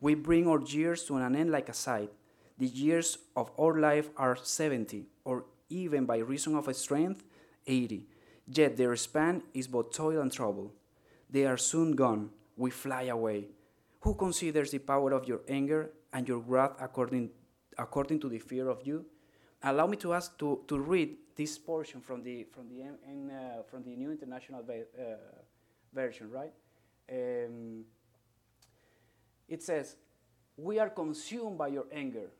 We 0.00 0.14
bring 0.14 0.48
our 0.48 0.60
years 0.60 1.04
to 1.04 1.16
an 1.16 1.36
end 1.36 1.50
like 1.50 1.68
a 1.68 1.74
sight. 1.74 2.10
The 2.58 2.66
years 2.66 3.18
of 3.36 3.50
our 3.58 3.78
life 3.78 4.10
are 4.16 4.36
70, 4.36 5.06
or 5.24 5.44
even 5.68 6.04
by 6.04 6.18
reason 6.18 6.56
of 6.56 6.74
strength, 6.74 7.22
80. 7.66 8.06
Yet 8.46 8.76
their 8.76 8.94
span 8.96 9.42
is 9.54 9.66
but 9.66 9.92
toil 9.92 10.20
and 10.20 10.32
trouble. 10.32 10.72
They 11.30 11.46
are 11.46 11.56
soon 11.56 11.92
gone. 11.92 12.30
We 12.56 12.70
fly 12.70 13.04
away. 13.04 13.48
Who 14.00 14.14
considers 14.14 14.70
the 14.70 14.78
power 14.78 15.12
of 15.12 15.26
your 15.26 15.40
anger 15.48 15.90
and 16.12 16.28
your 16.28 16.38
wrath 16.38 16.76
according, 16.78 17.30
according 17.78 18.20
to 18.20 18.28
the 18.28 18.38
fear 18.38 18.68
of 18.68 18.86
you? 18.86 19.06
Allow 19.62 19.86
me 19.86 19.96
to 19.98 20.12
ask 20.12 20.38
to, 20.38 20.60
to 20.68 20.78
read 20.78 21.16
this 21.34 21.58
portion 21.58 22.00
from 22.00 22.22
the 22.22 22.44
from 22.44 22.68
the 22.68 22.82
in, 22.82 23.30
uh, 23.30 23.62
from 23.66 23.82
the 23.82 23.96
New 23.96 24.10
International 24.10 24.60
uh, 24.60 25.02
Version, 25.92 26.30
right? 26.30 26.52
Um, 27.10 27.84
it 29.48 29.62
says, 29.62 29.96
"We 30.56 30.78
are 30.78 30.90
consumed 30.90 31.58
by 31.58 31.68
your 31.68 31.86
anger. 31.90 32.30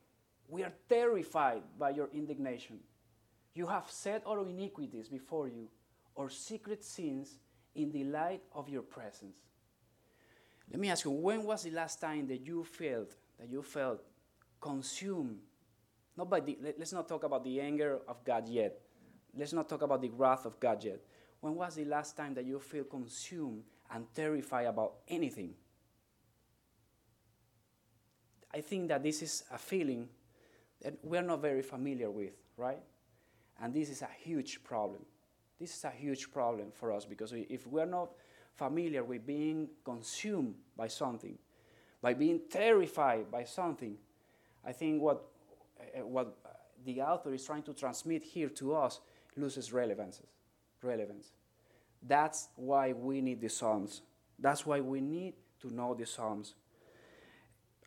We 0.48 0.62
are 0.62 0.72
terrified 0.88 1.62
by 1.78 1.90
your 1.90 2.08
indignation. 2.12 2.78
You 3.54 3.66
have 3.66 3.90
set 3.90 4.22
our 4.26 4.40
iniquities 4.40 5.08
before 5.08 5.48
you, 5.48 5.68
our 6.16 6.28
secret 6.28 6.84
sins 6.84 7.38
in 7.74 7.90
the 7.90 8.04
light 8.04 8.42
of 8.52 8.68
your 8.68 8.82
presence." 8.82 9.36
Let 10.70 10.80
me 10.80 10.88
ask 10.90 11.04
you, 11.04 11.10
when 11.10 11.44
was 11.44 11.64
the 11.64 11.70
last 11.70 12.00
time 12.00 12.26
that 12.28 12.40
you 12.40 12.64
felt 12.64 13.14
that 13.38 13.48
you 13.48 13.62
felt 13.62 14.00
consumed? 14.60 15.40
Not 16.16 16.30
by 16.30 16.40
the, 16.40 16.56
let, 16.60 16.80
us 16.80 16.92
not 16.92 17.08
talk 17.08 17.24
about 17.24 17.42
the 17.42 17.60
anger 17.60 18.00
of 18.06 18.24
God 18.24 18.48
yet. 18.48 18.80
Let's 19.36 19.52
not 19.52 19.68
talk 19.68 19.82
about 19.82 20.00
the 20.00 20.10
wrath 20.10 20.46
of 20.46 20.60
God 20.60 20.82
yet. 20.84 21.00
When 21.40 21.56
was 21.56 21.74
the 21.74 21.84
last 21.84 22.16
time 22.16 22.34
that 22.34 22.44
you 22.44 22.60
feel 22.60 22.84
consumed 22.84 23.64
and 23.90 24.06
terrified 24.14 24.66
about 24.66 24.94
anything? 25.08 25.54
I 28.52 28.60
think 28.60 28.88
that 28.88 29.02
this 29.02 29.20
is 29.20 29.42
a 29.50 29.58
feeling 29.58 30.08
that 30.80 30.94
we're 31.02 31.22
not 31.22 31.42
very 31.42 31.62
familiar 31.62 32.10
with, 32.10 32.34
right? 32.56 32.80
And 33.60 33.74
this 33.74 33.90
is 33.90 34.02
a 34.02 34.08
huge 34.22 34.62
problem. 34.62 35.04
This 35.58 35.76
is 35.76 35.84
a 35.84 35.90
huge 35.90 36.30
problem 36.32 36.68
for 36.72 36.92
us 36.92 37.04
because 37.04 37.32
if 37.32 37.66
we're 37.66 37.86
not 37.86 38.10
familiar 38.54 39.04
with 39.04 39.26
being 39.26 39.68
consumed 39.84 40.54
by 40.76 40.88
something, 40.88 41.38
by 42.02 42.14
being 42.14 42.40
terrified 42.50 43.30
by 43.30 43.44
something, 43.44 43.96
I 44.64 44.72
think 44.72 45.00
what, 45.00 45.24
uh, 45.80 46.06
what 46.06 46.36
the 46.84 47.00
author 47.00 47.32
is 47.32 47.44
trying 47.44 47.62
to 47.64 47.74
transmit 47.74 48.24
here 48.24 48.48
to 48.50 48.74
us 48.74 49.00
loses 49.36 49.72
relevance. 49.72 50.20
relevance. 50.82 51.32
That's 52.02 52.48
why 52.56 52.92
we 52.92 53.20
need 53.20 53.40
the 53.40 53.48
Psalms. 53.48 54.02
That's 54.38 54.66
why 54.66 54.80
we 54.80 55.00
need 55.00 55.34
to 55.60 55.72
know 55.72 55.94
the 55.94 56.06
Psalms. 56.06 56.54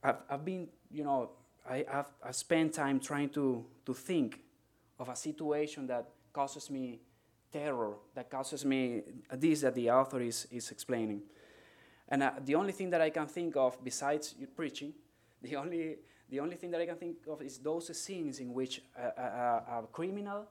I've, 0.03 0.17
I've 0.29 0.45
been, 0.45 0.67
you 0.89 1.03
know, 1.03 1.31
I, 1.69 1.85
have 1.89 2.11
spent 2.31 2.73
time 2.73 2.99
trying 2.99 3.29
to, 3.29 3.65
to 3.85 3.93
think 3.93 4.39
of 4.99 5.09
a 5.09 5.15
situation 5.15 5.85
that 5.87 6.09
causes 6.33 6.69
me 6.69 6.99
terror 7.51 7.95
that 8.13 8.29
causes 8.29 8.65
me 8.65 9.01
this 9.31 9.61
that 9.61 9.75
the 9.75 9.89
author 9.89 10.21
is, 10.21 10.47
is 10.51 10.71
explaining. 10.71 11.21
And 12.09 12.23
uh, 12.23 12.31
the 12.43 12.55
only 12.55 12.71
thing 12.71 12.89
that 12.91 13.01
I 13.01 13.09
can 13.09 13.27
think 13.27 13.55
of, 13.55 13.83
besides 13.83 14.35
preaching, 14.55 14.93
the 15.41 15.55
only, 15.55 15.97
the 16.29 16.39
only 16.39 16.55
thing 16.55 16.71
that 16.71 16.81
I 16.81 16.85
can 16.85 16.97
think 16.97 17.17
of 17.29 17.41
is 17.41 17.57
those 17.57 17.95
scenes 17.97 18.39
in 18.39 18.53
which 18.53 18.81
a, 18.97 19.21
a, 19.21 19.79
a 19.79 19.87
criminal 19.91 20.47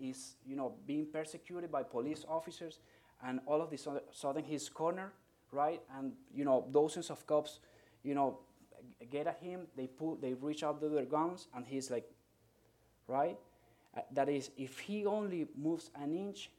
is 0.00 0.36
you 0.46 0.56
know, 0.56 0.74
being 0.86 1.06
persecuted 1.06 1.70
by 1.70 1.82
police 1.82 2.24
officers, 2.28 2.80
and 3.24 3.40
all 3.46 3.62
of 3.62 3.70
this 3.70 3.86
sudden 4.10 4.42
he's 4.44 4.68
cornered, 4.68 5.12
right? 5.52 5.80
And 5.96 6.12
you 6.34 6.44
know, 6.44 6.66
dozens 6.70 7.10
of 7.10 7.26
cops, 7.26 7.60
you 8.02 8.14
know, 8.14 8.40
get 9.10 9.26
at 9.26 9.38
him. 9.40 9.66
They 9.76 9.86
pull, 9.86 10.16
they 10.16 10.34
reach 10.34 10.62
out 10.62 10.80
their 10.80 11.04
guns, 11.04 11.46
and 11.54 11.64
he's 11.66 11.90
like, 11.90 12.08
right? 13.06 13.38
Uh, 13.96 14.00
that 14.12 14.28
is, 14.28 14.50
if 14.56 14.78
he 14.78 15.04
only 15.06 15.46
moves 15.56 15.90
an 16.00 16.12
inch, 16.14 16.50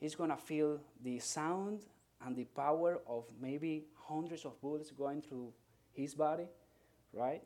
he's 0.00 0.14
gonna 0.14 0.36
feel 0.36 0.80
the 1.02 1.18
sound 1.18 1.80
and 2.24 2.36
the 2.36 2.44
power 2.44 3.00
of 3.08 3.24
maybe 3.40 3.84
hundreds 3.96 4.44
of 4.44 4.60
bullets 4.60 4.90
going 4.90 5.20
through 5.20 5.52
his 5.92 6.14
body, 6.14 6.46
right? 7.12 7.42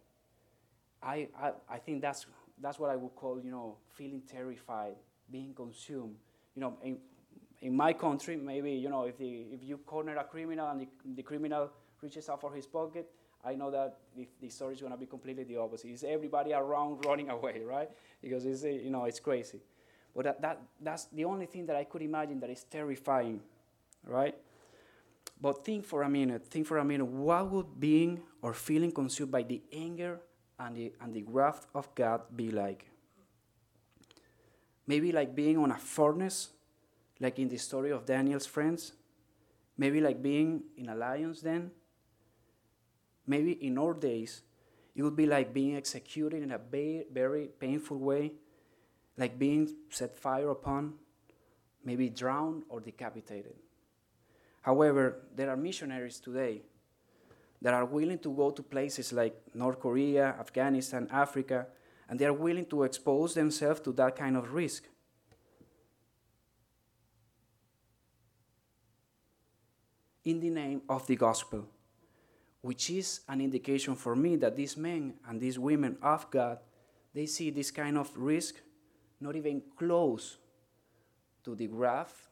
I, 1.02 1.28
I, 1.40 1.52
I 1.68 1.78
think 1.78 2.02
that's, 2.02 2.26
that's 2.60 2.78
what 2.78 2.90
I 2.90 2.96
would 2.96 3.14
call, 3.14 3.40
you 3.42 3.50
know, 3.50 3.76
feeling 3.94 4.22
terrified, 4.30 4.96
being 5.30 5.54
consumed. 5.54 6.16
You 6.54 6.62
know, 6.62 6.76
in, 6.82 6.98
in 7.60 7.76
my 7.76 7.92
country, 7.92 8.36
maybe, 8.36 8.72
you 8.72 8.88
know, 8.88 9.04
if, 9.04 9.16
the, 9.18 9.46
if 9.52 9.62
you 9.62 9.78
corner 9.78 10.16
a 10.16 10.24
criminal 10.24 10.68
and 10.68 10.80
the, 10.80 10.88
the 11.16 11.22
criminal 11.22 11.70
reaches 12.02 12.28
out 12.28 12.40
for 12.40 12.52
his 12.52 12.66
pocket, 12.66 13.08
I 13.44 13.54
know 13.54 13.70
that 13.70 13.98
the, 14.16 14.48
story 14.48 14.74
is 14.74 14.80
going 14.80 14.92
to 14.92 14.98
be 14.98 15.06
completely 15.06 15.44
the 15.44 15.56
opposite. 15.56 15.88
It's 15.88 16.04
everybody 16.04 16.52
around 16.52 17.04
running 17.04 17.30
away, 17.36 17.62
right? 17.64 17.88
Because 18.20 18.44
it's, 18.44 18.64
eh, 18.64 18.80
you 18.84 18.90
know, 18.90 19.04
it's 19.04 19.20
crazy. 19.20 19.60
But 20.14 20.24
that, 20.24 20.42
that, 20.42 20.62
that's 20.80 21.04
the 21.06 21.24
only 21.24 21.46
thing 21.46 21.66
that 21.66 21.76
I 21.76 21.84
could 21.84 22.02
imagine 22.02 22.40
that 22.40 22.50
is 22.50 22.64
terrifying, 22.64 23.40
right? 24.04 24.34
But 25.40 25.64
think 25.64 25.84
for 25.84 26.02
a 26.02 26.08
minute, 26.08 26.46
think 26.46 26.66
for 26.66 26.78
a 26.78 26.84
minute, 26.84 27.04
what 27.04 27.48
would 27.50 27.78
being 27.78 28.20
or 28.42 28.52
feeling 28.54 28.90
consumed 28.90 29.30
by 29.30 29.42
the 29.42 29.62
anger 29.72 30.20
and 30.58 30.76
the, 30.76 30.92
and 31.00 31.14
the 31.14 31.22
wrath 31.28 31.66
of 31.74 31.94
God 31.94 32.22
be 32.34 32.50
like? 32.50 32.86
Maybe 34.86 35.12
like 35.12 35.36
being 35.36 35.58
on 35.58 35.70
a 35.70 35.78
furnace, 35.78 36.48
like 37.20 37.38
in 37.38 37.48
the 37.48 37.58
story 37.58 37.92
of 37.92 38.04
Daniel's 38.04 38.46
friends. 38.46 38.94
Maybe 39.76 40.00
like 40.00 40.20
being 40.20 40.62
in 40.76 40.88
a 40.88 40.96
lion's 40.96 41.42
den. 41.42 41.70
Maybe 43.28 43.52
in 43.52 43.76
our 43.76 43.92
days, 43.92 44.42
it 44.96 45.02
would 45.02 45.14
be 45.14 45.26
like 45.26 45.52
being 45.52 45.76
executed 45.76 46.42
in 46.42 46.50
a 46.50 46.58
very 46.58 47.50
painful 47.60 47.98
way, 47.98 48.32
like 49.18 49.38
being 49.38 49.68
set 49.90 50.16
fire 50.16 50.48
upon, 50.48 50.94
maybe 51.84 52.08
drowned 52.08 52.64
or 52.70 52.80
decapitated. 52.80 53.54
However, 54.62 55.26
there 55.36 55.50
are 55.50 55.56
missionaries 55.56 56.18
today 56.18 56.62
that 57.60 57.74
are 57.74 57.84
willing 57.84 58.18
to 58.20 58.32
go 58.32 58.50
to 58.50 58.62
places 58.62 59.12
like 59.12 59.36
North 59.54 59.78
Korea, 59.78 60.34
Afghanistan, 60.40 61.06
Africa, 61.10 61.66
and 62.08 62.18
they 62.18 62.24
are 62.24 62.32
willing 62.32 62.64
to 62.66 62.84
expose 62.84 63.34
themselves 63.34 63.80
to 63.80 63.92
that 63.92 64.16
kind 64.16 64.36
of 64.38 64.54
risk. 64.54 64.84
In 70.24 70.40
the 70.40 70.50
name 70.50 70.82
of 70.88 71.06
the 71.06 71.16
gospel, 71.16 71.68
which 72.60 72.90
is 72.90 73.20
an 73.28 73.40
indication 73.40 73.94
for 73.94 74.16
me 74.16 74.36
that 74.36 74.56
these 74.56 74.76
men 74.76 75.14
and 75.28 75.40
these 75.40 75.58
women 75.58 75.96
of 76.02 76.30
God, 76.30 76.58
they 77.14 77.26
see 77.26 77.50
this 77.50 77.70
kind 77.70 77.96
of 77.96 78.10
risk 78.16 78.56
not 79.20 79.36
even 79.36 79.62
close 79.76 80.38
to 81.44 81.54
the 81.54 81.68
wrath 81.68 82.28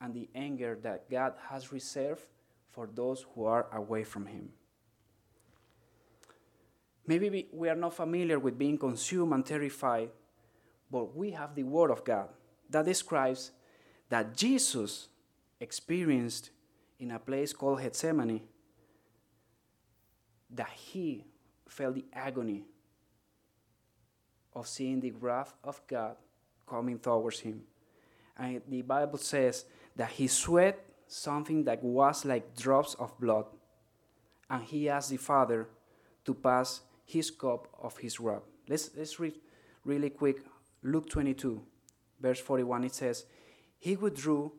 and 0.00 0.14
the 0.14 0.28
anger 0.34 0.78
that 0.82 1.10
God 1.10 1.34
has 1.48 1.72
reserved 1.72 2.22
for 2.70 2.88
those 2.92 3.24
who 3.34 3.44
are 3.44 3.66
away 3.72 4.04
from 4.04 4.26
Him. 4.26 4.50
Maybe 7.06 7.48
we 7.52 7.68
are 7.68 7.74
not 7.76 7.94
familiar 7.94 8.38
with 8.38 8.58
being 8.58 8.78
consumed 8.78 9.32
and 9.32 9.44
terrified, 9.44 10.10
but 10.90 11.16
we 11.16 11.32
have 11.32 11.54
the 11.54 11.64
Word 11.64 11.90
of 11.90 12.04
God 12.04 12.28
that 12.70 12.84
describes 12.84 13.50
that 14.08 14.36
Jesus 14.36 15.08
experienced 15.60 16.50
in 16.98 17.10
a 17.10 17.18
place 17.18 17.52
called 17.52 17.80
Gethsemane 17.80 18.42
that 20.52 20.70
he 20.70 21.24
felt 21.68 21.94
the 21.94 22.04
agony 22.12 22.64
of 24.54 24.68
seeing 24.68 25.00
the 25.00 25.12
wrath 25.12 25.54
of 25.64 25.80
God 25.86 26.16
coming 26.66 26.98
towards 26.98 27.40
him. 27.40 27.62
And 28.36 28.60
the 28.68 28.82
Bible 28.82 29.18
says 29.18 29.64
that 29.96 30.10
he 30.10 30.26
sweat 30.26 30.84
something 31.06 31.64
that 31.64 31.82
was 31.82 32.24
like 32.24 32.56
drops 32.56 32.94
of 32.94 33.18
blood. 33.18 33.46
And 34.50 34.62
he 34.62 34.88
asked 34.88 35.10
the 35.10 35.16
Father 35.16 35.68
to 36.24 36.34
pass 36.34 36.82
his 37.04 37.30
cup 37.30 37.68
of 37.82 37.96
his 37.98 38.20
wrath. 38.20 38.42
Let's, 38.68 38.90
let's 38.96 39.18
read 39.18 39.34
really 39.84 40.10
quick 40.10 40.44
Luke 40.82 41.08
22, 41.08 41.62
verse 42.20 42.40
41. 42.40 42.84
It 42.84 42.94
says, 42.94 43.24
He 43.78 43.96
withdrew 43.96 44.52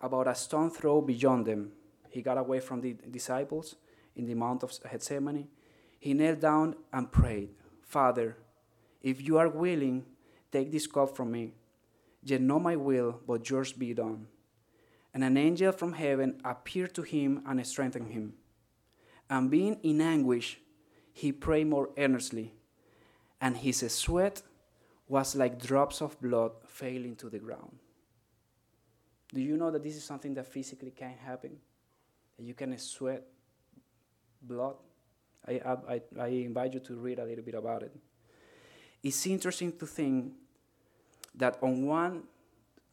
about 0.00 0.28
a 0.28 0.34
stone 0.34 0.70
throw 0.70 1.00
beyond 1.00 1.46
them. 1.46 1.72
He 2.10 2.22
got 2.22 2.38
away 2.38 2.60
from 2.60 2.80
the 2.80 2.96
disciples 3.10 3.76
in 4.16 4.26
the 4.26 4.34
Mount 4.34 4.62
of 4.62 4.72
Gethsemane. 4.82 5.48
He 5.98 6.14
knelt 6.14 6.40
down 6.40 6.76
and 6.92 7.10
prayed, 7.10 7.50
Father, 7.82 8.36
if 9.02 9.22
you 9.22 9.38
are 9.38 9.48
willing, 9.48 10.04
take 10.50 10.72
this 10.72 10.86
cup 10.86 11.16
from 11.16 11.32
me. 11.32 11.52
Yet 12.22 12.40
not 12.40 12.62
my 12.62 12.76
will, 12.76 13.20
but 13.26 13.48
yours 13.48 13.72
be 13.72 13.94
done. 13.94 14.26
And 15.14 15.22
an 15.22 15.36
angel 15.36 15.72
from 15.72 15.92
heaven 15.92 16.40
appeared 16.44 16.94
to 16.94 17.02
him 17.02 17.42
and 17.46 17.64
strengthened 17.66 18.12
him. 18.12 18.34
And 19.30 19.50
being 19.50 19.78
in 19.82 20.00
anguish, 20.00 20.58
he 21.12 21.32
prayed 21.32 21.68
more 21.68 21.90
earnestly, 21.96 22.52
and 23.40 23.56
his 23.56 23.78
sweat 23.90 24.42
was 25.08 25.34
like 25.34 25.62
drops 25.62 26.02
of 26.02 26.20
blood 26.20 26.52
falling 26.66 27.16
to 27.16 27.30
the 27.30 27.38
ground. 27.38 27.78
Do 29.32 29.40
you 29.40 29.56
know 29.56 29.70
that 29.70 29.82
this 29.82 29.96
is 29.96 30.04
something 30.04 30.34
that 30.34 30.46
physically 30.46 30.90
can 30.90 31.14
happen? 31.24 31.56
That 32.36 32.44
you 32.44 32.54
can 32.54 32.76
sweat 32.78 33.22
blood? 34.46 34.76
I, 35.46 35.60
I, 35.88 36.00
I 36.20 36.26
invite 36.26 36.74
you 36.74 36.80
to 36.80 36.94
read 36.96 37.18
a 37.18 37.24
little 37.24 37.44
bit 37.44 37.54
about 37.54 37.82
it. 37.82 37.94
It's 39.02 39.26
interesting 39.26 39.76
to 39.78 39.86
think 39.86 40.32
that 41.34 41.58
on 41.62 41.86
one, 41.86 42.22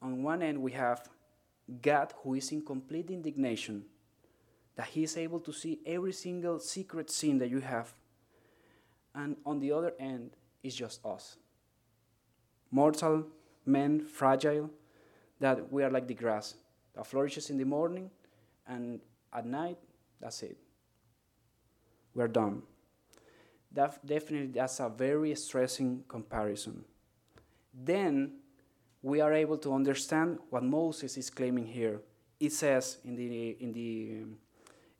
on 0.02 0.22
one 0.22 0.42
end 0.42 0.62
we 0.62 0.72
have 0.74 1.10
God 1.82 2.13
who 2.24 2.36
is 2.36 2.52
in 2.52 2.63
complete 2.63 3.10
indignation, 3.10 3.86
that 4.76 4.88
He 4.88 5.04
is 5.04 5.18
able 5.18 5.39
to 5.39 5.52
see 5.52 5.80
every 5.86 6.13
single 6.13 6.60
secret 6.60 7.10
sin 7.10 7.38
that 7.39 7.50
you 7.50 7.62
have. 7.62 7.94
And 9.16 9.38
on 9.46 9.60
the 9.60 9.72
other 9.72 9.94
end 10.00 10.32
is 10.62 10.76
just 10.76 11.04
us. 11.06 11.38
Mortal 12.72 13.26
men, 13.66 14.06
fragile, 14.06 14.70
that 15.39 15.72
we 15.72 15.84
are 15.84 15.89
like 15.89 16.08
the 16.08 16.13
grass 16.13 16.56
that 16.96 17.06
flourishes 17.06 17.50
in 17.50 17.58
the 17.58 17.66
morning 17.66 18.10
and 18.68 19.00
at 19.32 19.46
night, 19.46 19.78
that's 20.20 20.42
it. 20.44 20.58
We're 22.15 22.28
done. 22.28 22.62
That 23.71 24.06
definitely 24.06 24.47
that's 24.47 24.80
a 24.80 24.89
very 24.89 25.34
stressing 25.36 26.04
comparison. 26.08 26.86
Then 27.73 28.34
we 29.02 29.19
are 29.19 29.34
able 29.34 29.58
to 29.58 29.73
understand 29.73 30.39
what 30.49 30.63
Moses 30.63 31.17
is 31.17 31.30
claiming 31.30 31.65
here. 31.65 32.02
It 32.39 32.54
says 32.54 32.97
in 33.04 33.15
the, 33.15 33.58
in 33.60 33.73
the 33.73 34.26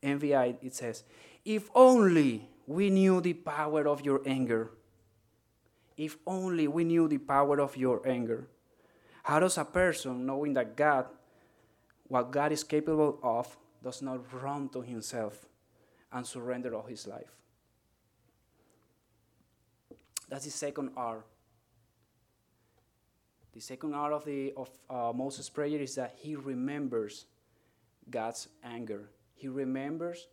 NVI, 0.02 0.50
um, 0.50 0.58
it 0.62 0.74
says, 0.74 1.04
If 1.46 1.70
only 1.76 2.50
we 2.66 2.90
knew 2.90 3.22
the 3.22 3.34
power 3.34 3.88
of 3.88 4.04
your 4.04 4.22
anger. 4.26 4.72
If 5.96 6.18
only 6.26 6.68
we 6.68 6.84
knew 6.84 7.08
the 7.08 7.20
power 7.20 7.60
of 7.60 7.78
your 7.78 8.02
anger. 8.08 8.48
How 9.24 9.40
does 9.40 9.58
a 9.58 9.66
person, 9.66 10.26
knowing 10.26 10.54
that 10.56 10.76
God, 10.76 11.06
what 12.08 12.32
God 12.32 12.52
is 12.52 12.64
capable 12.64 13.20
of, 13.22 13.56
does 13.84 14.02
not 14.02 14.20
run 14.34 14.70
to 14.70 14.82
himself 14.82 15.46
and 16.14 16.26
surrender 16.26 16.74
all 16.76 16.86
his 16.86 17.08
life? 17.08 17.32
That's 20.30 20.46
the 20.46 20.52
second 20.52 20.92
R 20.96 21.24
the 23.54 23.62
second 23.62 23.94
R 23.94 24.12
of, 24.12 24.26
the, 24.26 24.52
of 24.58 24.70
uh, 24.90 25.14
Moses' 25.16 25.48
prayer 25.48 25.80
is 25.80 25.96
that 25.96 26.16
he 26.18 26.36
remembers 26.36 27.26
God's 28.10 28.48
anger. 28.64 29.10
He 29.36 29.48
remembers 29.48 30.28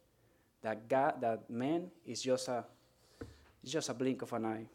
that 0.63 0.89
God, 0.89 1.21
that 1.21 1.51
man 1.51 1.91
is 2.07 2.23
just 2.23 2.49
a, 2.49 2.65
just 3.65 3.91
a 3.91 3.95
blink 3.95 4.23
of 4.23 4.33
an 4.33 4.47
eye. 4.47 4.67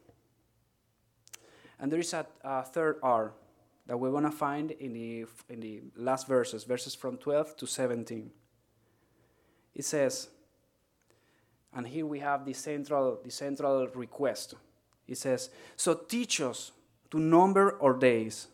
And 1.79 1.91
there 1.91 1.99
is 1.99 2.13
a, 2.13 2.25
a 2.43 2.63
third 2.63 2.99
R 3.01 3.33
that 3.87 3.97
we're 3.97 4.11
going 4.11 4.23
to 4.23 4.31
find 4.31 4.71
in 4.71 4.93
the, 4.93 5.25
in 5.49 5.59
the 5.59 5.81
last 5.95 6.27
verses, 6.27 6.63
verses 6.63 6.93
from 6.93 7.17
12 7.17 7.57
to 7.57 7.65
17. 7.65 8.29
It 9.73 9.85
says, 9.85 10.29
and 11.75 11.85
here 11.85 12.05
we 12.05 12.19
have 12.19 12.45
the 12.45 12.53
central, 12.53 13.19
the 13.23 13.29
central 13.29 13.87
request. 13.93 14.55
It 15.07 15.17
says, 15.17 15.49
So 15.75 15.93
teach 15.93 16.39
us 16.39 16.71
to 17.11 17.19
number 17.19 17.77
our 17.81 17.93
days, 17.93 18.47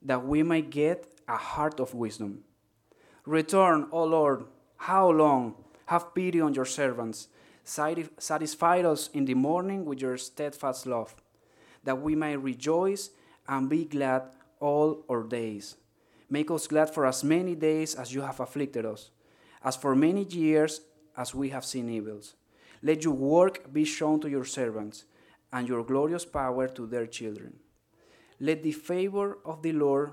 that 0.00 0.24
we 0.24 0.42
may 0.42 0.62
get 0.62 1.06
a 1.26 1.36
heart 1.36 1.80
of 1.80 1.94
wisdom. 1.94 2.44
Return, 3.26 3.88
O 3.90 4.04
Lord, 4.04 4.44
how 4.76 5.10
long? 5.10 5.56
Have 5.86 6.14
pity 6.14 6.40
on 6.40 6.54
your 6.54 6.64
servants. 6.64 7.28
Satisfy 7.64 8.80
us 8.82 9.10
in 9.12 9.24
the 9.24 9.34
morning 9.34 9.84
with 9.84 10.00
your 10.00 10.16
steadfast 10.16 10.86
love, 10.86 11.14
that 11.82 12.00
we 12.00 12.14
may 12.14 12.36
rejoice 12.36 13.10
and 13.48 13.68
be 13.68 13.84
glad 13.84 14.22
all 14.60 15.04
our 15.10 15.22
days. 15.22 15.76
Make 16.30 16.50
us 16.50 16.66
glad 16.66 16.90
for 16.90 17.04
as 17.04 17.24
many 17.24 17.54
days 17.54 17.94
as 17.94 18.14
you 18.14 18.22
have 18.22 18.40
afflicted 18.40 18.86
us, 18.86 19.10
as 19.62 19.76
for 19.76 19.94
many 19.94 20.24
years 20.24 20.80
as 21.16 21.34
we 21.34 21.50
have 21.50 21.64
seen 21.64 21.88
evils. 21.88 22.34
Let 22.84 23.02
your 23.02 23.14
work 23.14 23.72
be 23.72 23.84
shown 23.84 24.20
to 24.20 24.28
your 24.28 24.44
servants, 24.44 25.04
and 25.52 25.66
your 25.66 25.82
glorious 25.82 26.24
power 26.24 26.68
to 26.68 26.86
their 26.86 27.06
children. 27.06 27.58
Let 28.38 28.62
the 28.62 28.72
favor 28.72 29.38
of 29.44 29.62
the 29.62 29.72
Lord 29.72 30.12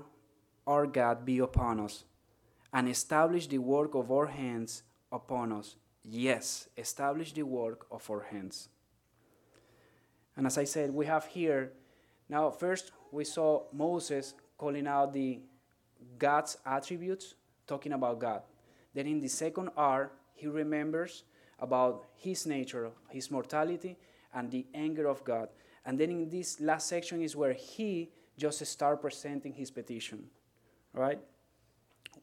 our 0.66 0.86
God 0.86 1.24
be 1.24 1.38
upon 1.38 1.78
us, 1.78 2.04
and 2.72 2.88
establish 2.88 3.46
the 3.46 3.58
work 3.58 3.94
of 3.94 4.10
our 4.10 4.26
hands 4.26 4.82
upon 5.12 5.52
us. 5.52 5.76
Yes, 6.02 6.68
establish 6.76 7.32
the 7.32 7.42
work 7.42 7.86
of 7.90 8.08
our 8.10 8.22
hands. 8.22 8.68
And 10.34 10.46
as 10.46 10.56
I 10.56 10.64
said, 10.64 10.94
we 10.94 11.06
have 11.06 11.26
here 11.26 11.72
now, 12.32 12.50
first 12.50 12.92
we 13.10 13.24
saw 13.24 13.64
Moses 13.74 14.32
calling 14.56 14.86
out 14.86 15.12
the 15.12 15.40
God's 16.18 16.56
attributes, 16.64 17.34
talking 17.66 17.92
about 17.92 18.20
God. 18.20 18.40
Then 18.94 19.06
in 19.06 19.20
the 19.20 19.28
second 19.28 19.68
R, 19.76 20.12
he 20.34 20.46
remembers 20.46 21.24
about 21.62 22.04
his 22.16 22.44
nature, 22.44 22.90
his 23.08 23.30
mortality, 23.30 23.96
and 24.34 24.50
the 24.50 24.66
anger 24.74 25.06
of 25.06 25.24
God. 25.24 25.48
And 25.86 25.98
then 25.98 26.10
in 26.10 26.28
this 26.28 26.60
last 26.60 26.88
section 26.88 27.22
is 27.22 27.36
where 27.36 27.52
he 27.52 28.10
just 28.36 28.64
start 28.66 29.00
presenting 29.00 29.54
his 29.54 29.70
petition. 29.70 30.24
Right? 30.92 31.20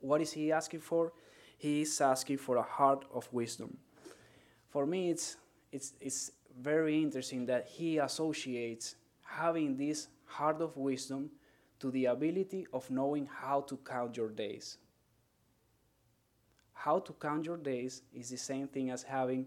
What 0.01 0.21
is 0.21 0.33
he 0.33 0.51
asking 0.51 0.81
for? 0.81 1.13
He 1.57 1.81
is 1.81 1.99
asking 2.01 2.37
for 2.37 2.57
a 2.57 2.61
heart 2.61 3.05
of 3.13 3.27
wisdom. 3.31 3.77
For 4.69 4.85
me, 4.85 5.09
it's, 5.09 5.37
it's, 5.71 5.93
it's 5.99 6.31
very 6.61 7.01
interesting 7.01 7.45
that 7.47 7.67
he 7.67 7.97
associates 7.97 8.95
having 9.25 9.77
this 9.77 10.09
heart 10.25 10.61
of 10.61 10.75
wisdom 10.77 11.31
to 11.79 11.91
the 11.91 12.05
ability 12.05 12.67
of 12.73 12.89
knowing 12.91 13.25
how 13.25 13.61
to 13.61 13.77
count 13.77 14.17
your 14.17 14.29
days. 14.29 14.77
How 16.79 16.99
to 16.99 17.11
count 17.11 17.43
your 17.45 17.57
days 17.57 18.03
is 18.13 18.29
the 18.29 18.37
same 18.37 18.65
thing 18.69 18.89
as 18.89 19.03
having 19.03 19.45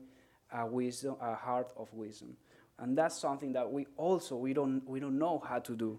a 0.52 0.66
wisdom, 0.66 1.16
a 1.18 1.34
heart 1.34 1.72
of 1.78 1.90
wisdom. 1.94 2.36
And 2.78 2.96
that's 2.96 3.18
something 3.18 3.54
that 3.54 3.72
we 3.72 3.86
also 3.96 4.36
we 4.36 4.52
don't 4.52 4.86
we 4.86 5.00
don't 5.00 5.18
know 5.18 5.42
how 5.48 5.58
to 5.60 5.74
do. 5.74 5.98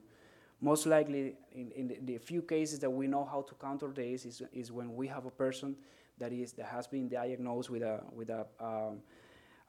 Most 0.62 0.86
likely, 0.86 1.36
in, 1.52 1.72
in 1.72 2.06
the, 2.06 2.18
few 2.20 2.44
cases 2.44 2.80
that 2.80 2.90
we 2.90 3.08
know 3.08 3.26
how 3.26 3.42
to 3.42 3.56
count 3.56 3.82
our 3.82 3.90
days 3.90 4.26
is, 4.26 4.44
is 4.54 4.72
when 4.72 4.96
we 4.96 5.08
have 5.08 5.26
a 5.26 5.32
person 5.32 5.76
that 6.20 6.32
is 6.32 6.54
that 6.54 6.68
has 6.68 6.86
been 6.86 7.10
diagnosed 7.10 7.72
with 7.72 7.82
a 7.82 8.02
with 8.14 8.30
a 8.30 8.46
um, 8.60 9.00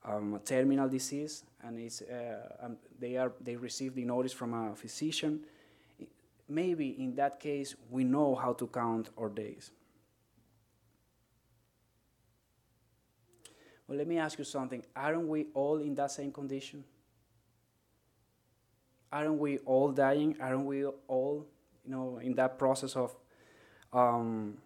um, 0.04 0.40
terminal 0.44 0.86
disease, 0.86 1.44
and 1.62 1.78
it's, 1.78 2.02
uh, 2.02 2.64
um, 2.64 2.76
they, 3.00 3.16
are, 3.16 3.32
they 3.40 3.56
receive 3.56 3.94
the 3.94 4.04
notice 4.04 4.34
from 4.34 4.52
a 4.52 4.76
physician, 4.76 5.40
maybe 6.46 6.90
in 7.02 7.14
that 7.14 7.40
case 7.40 7.74
we 7.88 8.04
know 8.04 8.34
how 8.34 8.52
to 8.52 8.66
count 8.66 9.08
our 9.18 9.30
days. 9.30 9.70
Well, 13.86 13.98
let 13.98 14.06
me 14.06 14.18
ask 14.18 14.38
you 14.38 14.44
something. 14.44 14.82
Aren't 14.96 15.28
we 15.28 15.46
all 15.54 15.78
in 15.78 15.94
that 15.96 16.10
same 16.10 16.32
condition? 16.32 16.84
Aren't 19.12 19.38
we 19.38 19.58
all 19.58 19.92
dying? 19.92 20.36
Aren't 20.40 20.64
we 20.64 20.84
all, 20.84 21.46
you 21.84 21.90
know, 21.90 22.18
in 22.18 22.34
that 22.34 22.58
process 22.58 22.96
of, 22.96 23.14
um, 23.92 24.56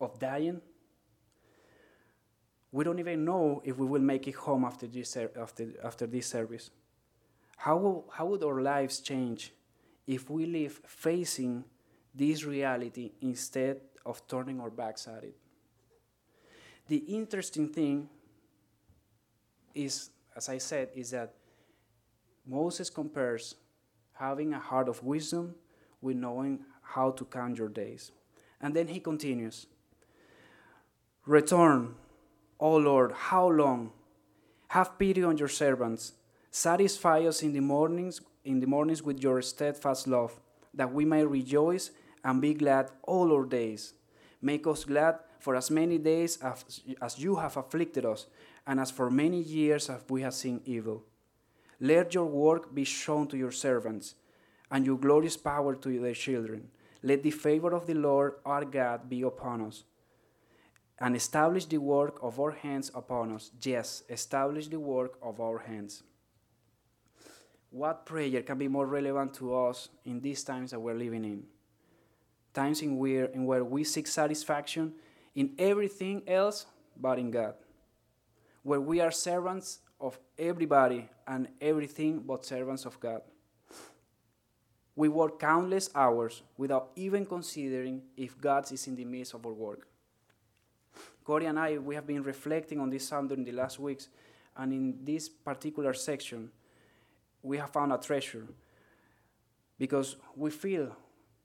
of 0.00 0.18
dying? 0.18 0.60
we 2.72 2.84
don't 2.84 2.98
even 2.98 3.24
know 3.24 3.60
if 3.64 3.76
we 3.76 3.86
will 3.86 4.00
make 4.00 4.26
it 4.26 4.34
home 4.34 4.64
after 4.64 4.86
this, 4.86 5.16
after, 5.38 5.68
after 5.84 6.06
this 6.06 6.26
service. 6.26 6.70
How, 7.58 7.76
will, 7.76 8.06
how 8.10 8.26
would 8.26 8.42
our 8.42 8.62
lives 8.62 9.00
change 9.00 9.52
if 10.06 10.30
we 10.30 10.46
live 10.46 10.80
facing 10.86 11.64
this 12.14 12.44
reality 12.44 13.12
instead 13.20 13.82
of 14.06 14.26
turning 14.26 14.58
our 14.58 14.70
backs 14.70 15.06
at 15.06 15.22
it? 15.22 15.36
The 16.92 17.04
interesting 17.08 17.68
thing 17.68 18.06
is, 19.74 20.10
as 20.36 20.50
I 20.50 20.58
said, 20.58 20.90
is 20.94 21.12
that 21.12 21.32
Moses 22.46 22.90
compares 22.90 23.54
having 24.12 24.52
a 24.52 24.58
heart 24.58 24.90
of 24.90 25.02
wisdom 25.02 25.54
with 26.02 26.18
knowing 26.18 26.66
how 26.82 27.12
to 27.12 27.24
count 27.24 27.56
your 27.56 27.70
days. 27.70 28.12
And 28.60 28.76
then 28.76 28.88
he 28.88 29.00
continues 29.00 29.68
Return, 31.24 31.94
O 32.60 32.76
Lord, 32.76 33.12
how 33.12 33.48
long? 33.48 33.92
Have 34.68 34.98
pity 34.98 35.24
on 35.24 35.38
your 35.38 35.48
servants. 35.48 36.12
Satisfy 36.50 37.20
us 37.20 37.42
in 37.42 37.54
the 37.54 37.60
mornings, 37.60 38.20
in 38.44 38.60
the 38.60 38.66
mornings 38.66 39.02
with 39.02 39.22
your 39.22 39.40
steadfast 39.40 40.06
love, 40.06 40.38
that 40.74 40.92
we 40.92 41.06
may 41.06 41.24
rejoice 41.24 41.90
and 42.22 42.42
be 42.42 42.52
glad 42.52 42.90
all 43.04 43.32
our 43.32 43.46
days. 43.46 43.94
Make 44.42 44.66
us 44.66 44.84
glad 44.84 45.20
for 45.38 45.56
as 45.56 45.70
many 45.70 45.98
days 45.98 46.36
as, 46.42 46.82
as 47.00 47.18
you 47.18 47.36
have 47.36 47.56
afflicted 47.56 48.04
us, 48.04 48.26
and 48.66 48.78
as 48.78 48.90
for 48.90 49.10
many 49.10 49.40
years 49.40 49.88
as 49.88 50.02
we 50.08 50.22
have 50.22 50.34
seen 50.34 50.60
evil. 50.64 51.04
Let 51.80 52.14
your 52.14 52.26
work 52.26 52.74
be 52.74 52.84
shown 52.84 53.26
to 53.28 53.36
your 53.36 53.52
servants, 53.52 54.16
and 54.70 54.84
your 54.84 54.98
glorious 54.98 55.36
power 55.36 55.74
to 55.76 56.00
their 56.00 56.14
children. 56.14 56.68
Let 57.02 57.22
the 57.22 57.30
favor 57.30 57.72
of 57.72 57.86
the 57.86 57.94
Lord 57.94 58.34
our 58.44 58.64
God 58.64 59.08
be 59.08 59.22
upon 59.22 59.62
us 59.62 59.84
and 61.02 61.16
establish 61.16 61.66
the 61.66 61.78
work 61.78 62.18
of 62.22 62.38
our 62.38 62.52
hands 62.52 62.90
upon 62.94 63.32
us. 63.32 63.50
Yes, 63.60 64.04
establish 64.08 64.68
the 64.68 64.78
work 64.78 65.18
of 65.20 65.40
our 65.40 65.58
hands. 65.58 66.04
What 67.70 68.06
prayer 68.06 68.42
can 68.42 68.56
be 68.56 68.68
more 68.68 68.86
relevant 68.86 69.34
to 69.34 69.54
us 69.54 69.88
in 70.04 70.20
these 70.20 70.44
times 70.44 70.70
that 70.70 70.78
we're 70.78 70.94
living 70.94 71.24
in? 71.24 71.42
Times 72.54 72.82
in 72.82 72.98
where, 72.98 73.26
in 73.26 73.46
where 73.46 73.64
we 73.64 73.84
seek 73.84 74.06
satisfaction 74.06 74.92
in 75.34 75.54
everything 75.58 76.22
else 76.26 76.66
but 76.96 77.18
in 77.18 77.30
God. 77.30 77.54
Where 78.62 78.80
we 78.80 79.00
are 79.00 79.10
servants 79.10 79.80
of 80.00 80.18
everybody 80.38 81.08
and 81.26 81.48
everything 81.60 82.20
but 82.20 82.44
servants 82.44 82.84
of 82.84 82.98
God. 83.00 83.22
We 84.94 85.08
work 85.08 85.40
countless 85.40 85.88
hours 85.94 86.42
without 86.58 86.90
even 86.96 87.24
considering 87.24 88.02
if 88.16 88.38
God 88.38 88.70
is 88.70 88.86
in 88.86 88.96
the 88.96 89.04
midst 89.04 89.32
of 89.32 89.46
our 89.46 89.52
work. 89.52 89.86
Corey 91.24 91.46
and 91.46 91.58
I, 91.58 91.78
we 91.78 91.94
have 91.94 92.06
been 92.06 92.22
reflecting 92.22 92.80
on 92.80 92.90
this 92.90 93.08
psalm 93.08 93.28
during 93.28 93.44
the 93.44 93.52
last 93.52 93.78
weeks, 93.78 94.08
and 94.56 94.72
in 94.72 94.98
this 95.02 95.28
particular 95.28 95.94
section, 95.94 96.50
we 97.42 97.56
have 97.56 97.70
found 97.70 97.92
a 97.92 97.98
treasure 97.98 98.46
because 99.78 100.16
we 100.36 100.50
feel 100.50 100.94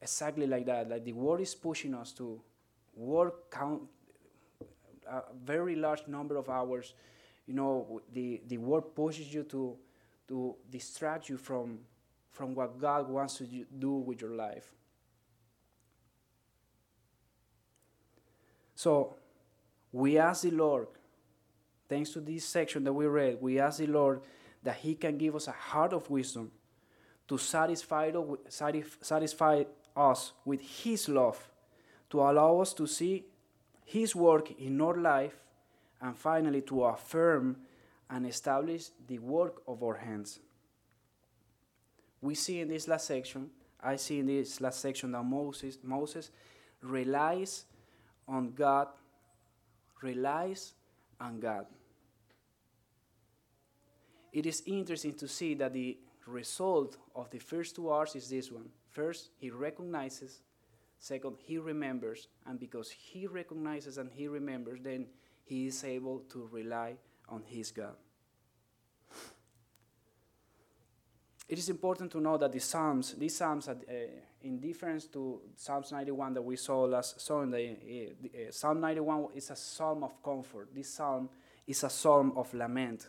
exactly 0.01 0.47
like 0.47 0.65
that. 0.65 0.89
Like 0.89 1.03
the 1.03 1.13
world 1.13 1.41
is 1.41 1.55
pushing 1.55 1.93
us 1.93 2.11
to 2.13 2.41
work 2.95 3.51
count 3.51 3.83
a 5.09 5.21
very 5.43 5.75
large 5.75 6.07
number 6.07 6.35
of 6.35 6.49
hours. 6.49 6.93
You 7.45 7.53
know, 7.53 8.01
the, 8.11 8.41
the 8.47 8.57
word 8.57 8.95
pushes 8.95 9.33
you 9.33 9.43
to, 9.43 9.77
to 10.27 10.55
distract 10.69 11.29
you 11.29 11.37
from, 11.37 11.79
from 12.31 12.53
what 12.53 12.79
God 12.79 13.09
wants 13.09 13.37
to 13.37 13.45
do 13.45 13.91
with 13.93 14.21
your 14.21 14.35
life. 14.35 14.73
So, 18.75 19.15
we 19.91 20.17
ask 20.17 20.43
the 20.43 20.51
Lord, 20.51 20.87
thanks 21.89 22.11
to 22.11 22.19
this 22.19 22.45
section 22.45 22.83
that 22.83 22.93
we 22.93 23.07
read, 23.07 23.37
we 23.41 23.59
ask 23.59 23.79
the 23.79 23.87
Lord 23.87 24.21
that 24.61 24.75
He 24.75 24.93
can 24.93 25.17
give 25.17 25.35
us 25.35 25.47
a 25.47 25.51
heart 25.51 25.93
of 25.93 26.09
wisdom 26.09 26.51
to 27.27 27.37
satisfy, 27.37 28.11
satisfy 28.49 29.63
us 29.97 30.33
with 30.45 30.61
His 30.61 31.09
love, 31.09 31.49
to 32.09 32.21
allow 32.21 32.59
us 32.59 32.73
to 32.75 32.87
see 32.87 33.25
His 33.83 34.15
work 34.15 34.51
in 34.59 34.79
our 34.81 34.95
life, 34.95 35.35
and 36.01 36.15
finally 36.15 36.61
to 36.61 36.83
affirm 36.85 37.57
and 38.09 38.25
establish 38.25 38.89
the 39.07 39.19
work 39.19 39.61
of 39.67 39.83
our 39.83 39.95
hands. 39.95 40.39
We 42.21 42.35
see 42.35 42.61
in 42.61 42.69
this 42.69 42.87
last 42.87 43.07
section, 43.07 43.49
I 43.81 43.95
see 43.95 44.19
in 44.19 44.27
this 44.27 44.61
last 44.61 44.79
section 44.79 45.11
that 45.11 45.23
Moses, 45.23 45.77
Moses 45.83 46.31
relies 46.81 47.65
on 48.27 48.51
God 48.51 48.87
relies 50.01 50.73
on 51.19 51.39
God. 51.39 51.65
It 54.37 54.45
is 54.45 54.61
interesting 54.67 55.15
to 55.15 55.27
see 55.27 55.55
that 55.55 55.73
the 55.73 55.97
result 56.27 56.97
of 57.15 57.27
the 57.31 57.39
first 57.39 57.75
two 57.75 57.89
R's 57.89 58.15
is 58.15 58.29
this 58.29 58.51
one. 58.51 58.69
First, 58.91 59.31
he 59.39 59.49
recognizes. 59.49 60.41
Second, 60.99 61.37
he 61.39 61.57
remembers. 61.57 62.27
And 62.45 62.59
because 62.59 62.91
he 62.91 63.25
recognizes 63.25 63.97
and 63.97 64.11
he 64.11 64.27
remembers, 64.27 64.81
then 64.83 65.07
he 65.43 65.65
is 65.65 65.83
able 65.83 66.19
to 66.29 66.47
rely 66.51 66.97
on 67.27 67.41
his 67.47 67.71
God. 67.71 67.95
it 71.49 71.57
is 71.57 71.69
important 71.69 72.11
to 72.11 72.21
know 72.21 72.37
that 72.37 72.51
the 72.51 72.59
Psalms, 72.59 73.15
these 73.17 73.35
Psalms, 73.35 73.67
are, 73.67 73.71
uh, 73.89 73.93
in 74.43 74.59
difference 74.59 75.07
to 75.07 75.41
Psalms 75.55 75.91
91 75.91 76.35
that 76.35 76.43
we 76.43 76.57
saw 76.57 76.83
last 76.83 77.19
Sunday, 77.21 78.13
uh, 78.21 78.51
Psalm 78.51 78.81
91 78.81 79.29
is 79.33 79.49
a 79.49 79.55
psalm 79.55 80.03
of 80.03 80.21
comfort. 80.21 80.69
This 80.75 80.93
psalm 80.93 81.27
is 81.65 81.83
a 81.83 81.89
psalm 81.89 82.33
of 82.35 82.53
lament. 82.53 83.07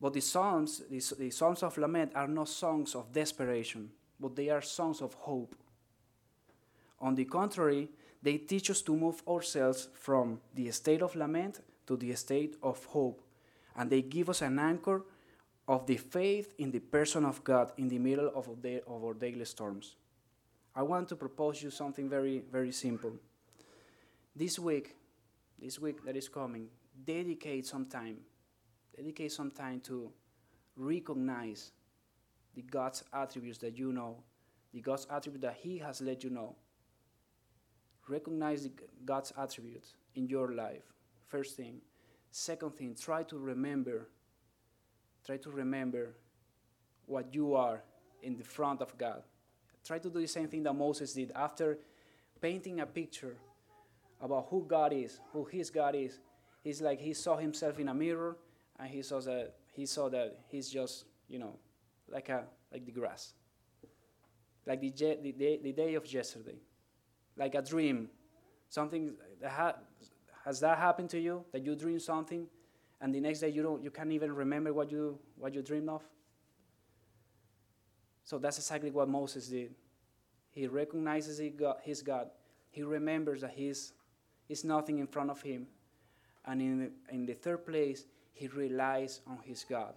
But 0.00 0.12
the 0.12 0.20
psalms, 0.20 0.82
the, 0.90 1.14
the 1.18 1.30
psalms 1.30 1.62
of 1.62 1.78
lament, 1.78 2.12
are 2.14 2.28
not 2.28 2.48
songs 2.48 2.94
of 2.94 3.12
desperation, 3.12 3.90
but 4.20 4.36
they 4.36 4.50
are 4.50 4.60
songs 4.60 5.00
of 5.00 5.14
hope. 5.14 5.54
On 7.00 7.14
the 7.14 7.24
contrary, 7.24 7.88
they 8.22 8.38
teach 8.38 8.70
us 8.70 8.82
to 8.82 8.96
move 8.96 9.22
ourselves 9.28 9.88
from 9.94 10.40
the 10.54 10.70
state 10.70 11.02
of 11.02 11.14
lament 11.14 11.60
to 11.86 11.96
the 11.96 12.14
state 12.14 12.56
of 12.62 12.84
hope, 12.86 13.22
and 13.76 13.90
they 13.90 14.02
give 14.02 14.28
us 14.28 14.42
an 14.42 14.58
anchor 14.58 15.02
of 15.68 15.86
the 15.86 15.96
faith 15.96 16.54
in 16.58 16.70
the 16.70 16.80
person 16.80 17.24
of 17.24 17.42
God 17.42 17.72
in 17.76 17.88
the 17.88 17.98
middle 17.98 18.30
of, 18.34 18.48
of 18.48 19.04
our 19.04 19.14
daily 19.14 19.44
storms. 19.44 19.96
I 20.74 20.82
want 20.82 21.08
to 21.08 21.16
propose 21.16 21.62
you 21.62 21.70
something 21.70 22.08
very, 22.08 22.42
very 22.52 22.72
simple. 22.72 23.12
This 24.34 24.58
week, 24.58 24.94
this 25.58 25.78
week 25.80 26.04
that 26.04 26.16
is 26.16 26.28
coming, 26.28 26.68
dedicate 27.04 27.66
some 27.66 27.86
time, 27.86 28.18
dedicate 28.96 29.32
some 29.32 29.50
time 29.50 29.80
to 29.80 30.10
recognize 30.76 31.72
the 32.54 32.62
God's 32.62 33.04
attributes 33.12 33.58
that 33.58 33.78
you 33.78 33.92
know, 33.92 34.16
the 34.72 34.80
God's 34.80 35.06
attribute 35.10 35.42
that 35.42 35.56
He 35.60 35.78
has 35.78 36.00
let 36.00 36.24
you 36.24 36.30
know. 36.30 36.56
Recognize 38.08 38.62
the, 38.62 38.72
God's 39.04 39.32
attributes 39.36 39.94
in 40.14 40.28
your 40.28 40.52
life. 40.52 40.84
First 41.26 41.56
thing. 41.56 41.80
Second 42.30 42.76
thing, 42.76 42.94
try 42.98 43.22
to 43.24 43.38
remember 43.38 44.08
Try 45.26 45.38
to 45.38 45.50
remember 45.50 46.14
what 47.06 47.34
you 47.34 47.54
are 47.54 47.82
in 48.22 48.36
the 48.36 48.44
front 48.44 48.80
of 48.80 48.96
God. 48.96 49.24
Try 49.84 49.98
to 49.98 50.08
do 50.08 50.20
the 50.20 50.28
same 50.28 50.46
thing 50.46 50.62
that 50.62 50.72
Moses 50.72 51.12
did. 51.14 51.32
After 51.34 51.78
painting 52.40 52.78
a 52.78 52.86
picture 52.86 53.36
about 54.20 54.46
who 54.50 54.64
God 54.64 54.92
is, 54.92 55.18
who 55.32 55.44
his 55.44 55.68
God 55.68 55.96
is, 55.96 56.20
he's 56.62 56.80
like 56.80 57.00
he 57.00 57.12
saw 57.12 57.36
himself 57.36 57.80
in 57.80 57.88
a 57.88 57.94
mirror 57.94 58.36
and 58.78 58.88
he 58.88 59.02
saw 59.02 59.20
that 59.20 59.54
he 59.72 59.86
saw 59.86 60.08
that 60.08 60.38
he's 60.48 60.68
just, 60.68 61.04
you 61.28 61.38
know, 61.38 61.56
like 62.08 62.28
a 62.28 62.44
like 62.72 62.84
the 62.84 62.92
grass. 62.92 63.32
Like 64.66 64.80
the, 64.80 64.90
the, 64.90 65.30
day, 65.30 65.60
the 65.62 65.72
day 65.72 65.94
of 65.94 66.12
yesterday. 66.12 66.58
Like 67.36 67.54
a 67.54 67.62
dream. 67.62 68.08
Something 68.68 69.14
that 69.40 69.50
ha- 69.52 69.76
has 70.44 70.58
that 70.58 70.76
happened 70.76 71.08
to 71.10 71.20
you? 71.20 71.44
That 71.52 71.64
you 71.64 71.76
dream 71.76 72.00
something 72.00 72.48
and 73.00 73.14
the 73.14 73.20
next 73.20 73.40
day 73.40 73.48
you 73.48 73.62
don't 73.62 73.82
you 73.82 73.90
can't 73.90 74.12
even 74.12 74.34
remember 74.34 74.72
what 74.72 74.90
you 74.90 75.18
what 75.36 75.54
you 75.54 75.62
dreamed 75.62 75.88
of 75.88 76.02
so 78.24 78.38
that's 78.38 78.58
exactly 78.58 78.90
what 78.90 79.08
moses 79.08 79.48
did 79.48 79.74
he 80.50 80.66
recognizes 80.66 81.40
his 81.82 82.02
god 82.02 82.28
he 82.70 82.82
remembers 82.82 83.40
that 83.40 83.52
he's, 83.54 83.94
he's 84.46 84.62
nothing 84.62 84.98
in 84.98 85.06
front 85.06 85.30
of 85.30 85.40
him 85.40 85.66
and 86.44 86.60
in 86.60 86.90
in 87.10 87.26
the 87.26 87.34
third 87.34 87.64
place 87.66 88.04
he 88.36 88.46
relies 88.48 89.20
on 89.26 89.38
his 89.44 89.64
god 89.68 89.94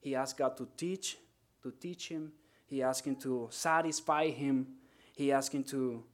he 0.00 0.14
asks 0.14 0.38
god 0.38 0.56
to 0.56 0.68
teach 0.76 1.18
to 1.62 1.72
teach 1.72 2.08
him 2.08 2.32
he 2.66 2.82
asks 2.82 3.06
him 3.06 3.16
to 3.16 3.48
satisfy 3.50 4.28
him 4.28 4.66
he 5.14 5.32
asks 5.32 5.54
him 5.54 5.64
to 5.64 6.04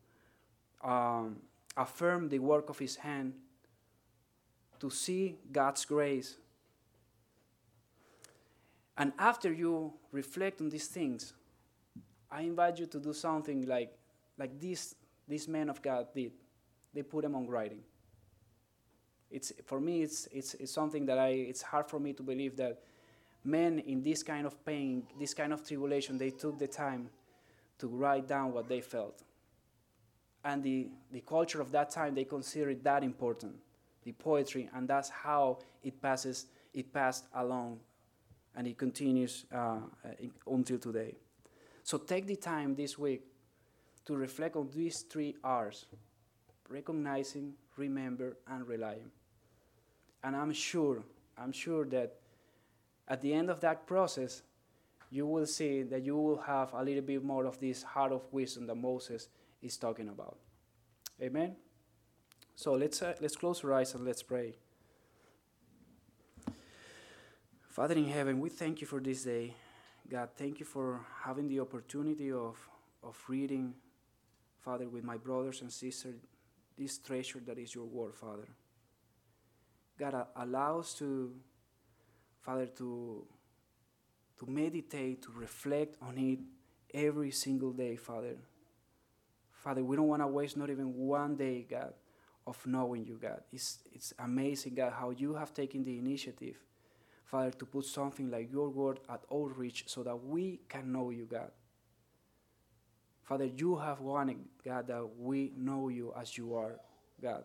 um, 0.83 1.37
affirm 1.77 2.29
the 2.29 2.39
work 2.39 2.69
of 2.71 2.79
his 2.79 2.97
hand 2.97 3.35
to 4.81 4.91
see 4.91 5.39
God's 5.53 5.85
grace. 5.85 6.37
And 8.97 9.13
after 9.19 9.53
you 9.53 9.93
reflect 10.11 10.61
on 10.61 10.69
these 10.69 10.89
things, 10.89 11.33
I 12.31 12.43
invite 12.43 12.79
you 12.79 12.87
to 12.87 12.99
do 12.99 13.13
something 13.13 13.67
like, 13.67 13.97
like 14.39 14.59
this, 14.59 14.95
this 15.29 15.49
man 15.49 15.69
of 15.71 15.81
God 15.81 16.09
did. 16.15 16.33
They 16.93 17.03
put 17.03 17.23
them 17.23 17.35
on 17.35 17.47
writing. 17.47 17.83
It's, 19.31 19.53
for 19.65 19.81
me, 19.81 20.03
it's, 20.03 20.27
it's, 20.33 20.55
it's 20.55 20.73
something 20.73 21.07
that 21.07 21.19
I, 21.19 21.29
it's 21.29 21.63
hard 21.63 21.89
for 21.89 22.01
me 22.01 22.13
to 22.15 22.23
believe 22.23 22.57
that 22.57 22.81
men 23.45 23.79
in 23.81 24.03
this 24.03 24.23
kind 24.23 24.47
of 24.47 24.65
pain, 24.65 25.05
this 25.19 25.35
kind 25.35 25.53
of 25.53 25.67
tribulation, 25.67 26.19
they 26.19 26.31
took 26.31 26.59
the 26.59 26.67
time 26.67 27.09
to 27.79 27.89
write 27.89 28.27
down 28.27 28.53
what 28.53 28.69
they 28.69 28.81
felt. 28.81 29.23
And 30.45 30.63
the, 30.63 30.89
the 31.13 31.21
culture 31.21 31.61
of 31.61 31.71
that 31.73 31.91
time, 31.91 32.15
they 32.15 32.25
considered 32.25 32.83
that 32.85 33.05
important 33.05 33.57
the 34.05 34.13
poetry, 34.13 34.69
and 34.75 34.89
that's 34.89 35.09
how 35.11 35.59
it 35.83 36.01
passes. 36.01 36.47
It 36.73 36.93
passed 36.93 37.27
along, 37.35 37.81
and 38.57 38.67
it 38.67 38.79
continues 38.79 39.45
uh, 39.55 39.81
until 40.47 40.79
today. 40.79 41.17
So 41.83 41.99
take 41.99 42.27
the 42.27 42.37
time 42.37 42.75
this 42.75 42.99
week 42.99 43.23
to 44.07 44.17
reflect 44.17 44.57
on 44.57 44.71
these 44.75 45.03
three 45.03 45.37
R's: 45.45 45.87
recognizing, 46.69 47.55
remember, 47.77 48.37
and 48.49 48.67
relying. 48.67 49.11
And 50.23 50.37
I'm 50.37 50.53
sure, 50.53 51.03
I'm 51.39 51.53
sure 51.53 51.85
that 51.87 52.17
at 53.09 53.23
the 53.23 53.33
end 53.33 53.51
of 53.51 53.61
that 53.61 53.87
process, 53.87 54.43
you 55.11 55.27
will 55.27 55.47
see 55.47 55.83
that 55.83 56.05
you 56.05 56.17
will 56.17 56.39
have 56.39 56.73
a 56.73 56.83
little 56.83 57.03
bit 57.03 57.25
more 57.25 57.45
of 57.47 57.59
this 57.59 57.83
heart 57.83 58.13
of 58.13 58.23
wisdom 58.33 58.67
that 58.67 58.77
Moses 58.77 59.29
is 59.61 59.77
talking 59.77 60.09
about. 60.09 60.39
Amen. 61.21 61.57
So 62.55 62.75
let's, 62.75 63.03
uh, 63.03 63.15
let's 63.21 63.37
close 63.37 63.65
our 63.65 63.73
eyes 63.73 63.95
and 63.95 64.05
let's 64.05 64.23
pray. 64.23 64.55
Father 67.69 67.95
in 67.95 68.07
heaven, 68.07 68.39
we 68.41 68.49
thank 68.49 68.81
you 68.81 68.87
for 68.87 69.01
this 69.01 69.25
day. 69.25 69.55
God, 70.09 70.29
thank 70.37 70.61
you 70.61 70.67
for 70.67 71.01
having 71.23 71.49
the 71.49 71.61
opportunity 71.61 72.33
of, 72.33 72.57
of 73.03 73.17
reading, 73.29 73.75
Father, 74.61 74.89
with 74.89 75.05
my 75.05 75.17
brothers 75.17 75.63
and 75.63 75.73
sisters, 75.73 76.17
this 76.77 76.99
treasure 76.99 77.41
that 77.47 77.59
is 77.59 77.75
your 77.75 77.85
word, 77.85 78.15
Father. 78.15 78.49
God, 80.01 80.15
uh, 80.15 80.25
allow 80.37 80.79
us 80.79 80.95
to, 80.95 81.31
Father, 82.41 82.65
to, 82.65 83.23
to 84.39 84.47
meditate, 84.47 85.23
to 85.25 85.29
reflect 85.33 85.99
on 86.01 86.17
it 86.17 86.39
every 86.95 87.31
single 87.31 87.73
day, 87.73 87.97
Father. 87.97 88.37
Father, 89.53 89.85
we 89.85 89.97
don't 89.97 90.09
want 90.09 90.23
to 90.23 90.27
waste 90.27 90.57
not 90.57 90.71
even 90.71 90.95
one 90.97 91.37
day, 91.37 91.67
God, 91.69 91.93
of 92.47 92.67
knowing 92.67 93.05
you, 93.05 93.19
God. 93.21 93.43
It's, 93.53 93.81
it's 93.93 94.15
amazing, 94.19 94.75
God, 94.75 94.95
how 94.99 95.11
you 95.11 95.35
have 95.35 95.53
taken 95.53 95.85
the 95.85 95.99
initiative, 95.99 96.57
Father, 97.27 97.51
to 97.51 97.67
put 97.67 97.85
something 97.85 98.31
like 98.31 98.51
your 98.51 98.71
word 98.71 99.01
at 99.11 99.21
our 99.31 99.49
reach 99.49 99.85
so 99.87 100.03
that 100.03 100.17
we 100.17 100.61
can 100.67 100.91
know 100.91 101.11
you, 101.11 101.27
God. 101.31 101.51
Father, 103.23 103.51
you 103.55 103.77
have 103.77 104.01
wanted, 104.01 104.39
God, 104.65 104.87
that 104.87 105.07
we 105.19 105.53
know 105.59 105.89
you 105.89 106.15
as 106.19 106.39
you 106.39 106.55
are, 106.55 106.81
God. 107.21 107.45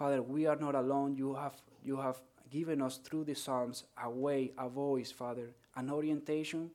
Father, 0.00 0.22
we 0.22 0.46
are 0.46 0.56
not 0.56 0.74
alone. 0.74 1.14
You 1.14 1.34
have, 1.34 1.60
you 1.84 1.98
have 1.98 2.22
given 2.50 2.80
us 2.80 2.96
through 2.96 3.24
the 3.24 3.34
Psalms 3.34 3.84
a 4.02 4.08
way, 4.08 4.50
a 4.56 4.66
voice, 4.66 5.12
Father, 5.12 5.50
an 5.76 5.90
orientation 5.90 6.70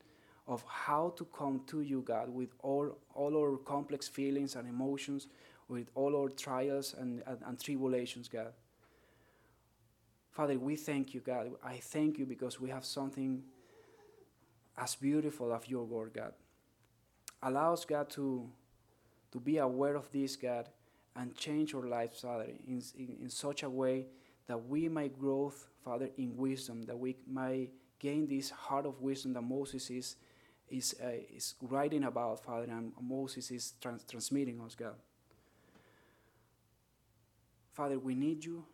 of 0.47 0.63
how 0.67 1.11
to 1.17 1.25
come 1.35 1.61
to 1.65 1.81
you, 1.81 2.03
God, 2.05 2.29
with 2.29 2.49
all, 2.59 2.95
all 3.15 3.35
our 3.35 3.57
complex 3.57 4.07
feelings 4.07 4.55
and 4.55 4.69
emotions, 4.69 5.25
with 5.67 5.87
all 5.95 6.15
our 6.15 6.29
trials 6.29 6.93
and, 6.99 7.23
and, 7.25 7.39
and 7.47 7.59
tribulations, 7.59 8.27
God. 8.27 8.53
Father, 10.29 10.59
we 10.59 10.75
thank 10.75 11.15
you, 11.15 11.19
God. 11.21 11.49
I 11.63 11.77
thank 11.77 12.19
you 12.19 12.27
because 12.27 12.61
we 12.61 12.69
have 12.69 12.85
something 12.85 13.41
as 14.77 14.93
beautiful 14.93 15.51
as 15.51 15.67
your 15.67 15.85
word, 15.85 16.13
God. 16.13 16.33
Allow 17.41 17.73
us, 17.73 17.85
God, 17.85 18.07
to, 18.11 18.47
to 19.31 19.39
be 19.39 19.57
aware 19.57 19.95
of 19.95 20.11
this, 20.11 20.35
God, 20.35 20.69
and 21.15 21.35
change 21.35 21.73
our 21.73 21.87
lives, 21.87 22.19
Father, 22.19 22.47
in, 22.67 22.81
in, 22.97 23.17
in 23.23 23.29
such 23.29 23.63
a 23.63 23.69
way 23.69 24.05
that 24.47 24.67
we 24.67 24.89
might 24.89 25.17
grow, 25.17 25.51
Father, 25.83 26.09
in 26.17 26.35
wisdom, 26.35 26.83
that 26.83 26.97
we 26.97 27.15
might 27.27 27.69
gain 27.99 28.27
this 28.27 28.49
heart 28.49 28.85
of 28.85 29.01
wisdom 29.01 29.33
that 29.33 29.41
Moses 29.41 29.89
is, 29.89 30.15
is, 30.69 30.95
uh, 31.03 31.07
is 31.35 31.55
writing 31.61 32.03
about, 32.03 32.43
Father, 32.43 32.67
and 32.69 32.91
Moses 33.01 33.49
is 33.51 33.73
trans- 33.81 34.03
transmitting 34.03 34.59
us, 34.61 34.75
God. 34.75 34.95
Father, 37.73 37.97
we 37.97 38.15
need 38.15 38.43
you. 38.43 38.65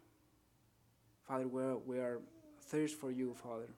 Father, 1.27 1.47
we're, 1.47 1.77
we 1.77 1.97
are 1.97 2.19
thirst 2.61 2.95
for 2.95 3.11
you, 3.11 3.33
Father. 3.33 3.69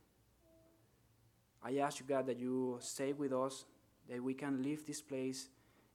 I 1.63 1.77
ask 1.77 1.99
you, 1.99 2.05
God, 2.05 2.25
that 2.27 2.37
you 2.37 2.77
stay 2.81 3.13
with 3.13 3.31
us, 3.31 3.65
that 4.09 4.21
we 4.21 4.33
can 4.33 4.61
leave 4.61 4.85
this 4.85 5.01
place, 5.01 5.47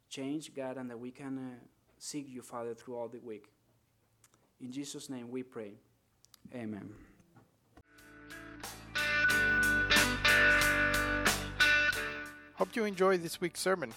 change, 0.08 0.54
God, 0.54 0.78
and 0.78 0.88
that 0.90 0.98
we 0.98 1.10
can 1.10 1.38
uh, 1.38 1.64
seek 1.98 2.28
you, 2.28 2.42
Father, 2.42 2.74
throughout 2.74 3.12
the 3.12 3.20
week. 3.20 3.46
In 4.60 4.72
Jesus' 4.72 5.08
name 5.08 5.30
we 5.30 5.42
pray. 5.42 5.74
Amen. 6.54 6.90
Hope 12.54 12.74
you 12.74 12.84
enjoyed 12.84 13.22
this 13.22 13.40
week's 13.40 13.60
sermon. 13.60 13.92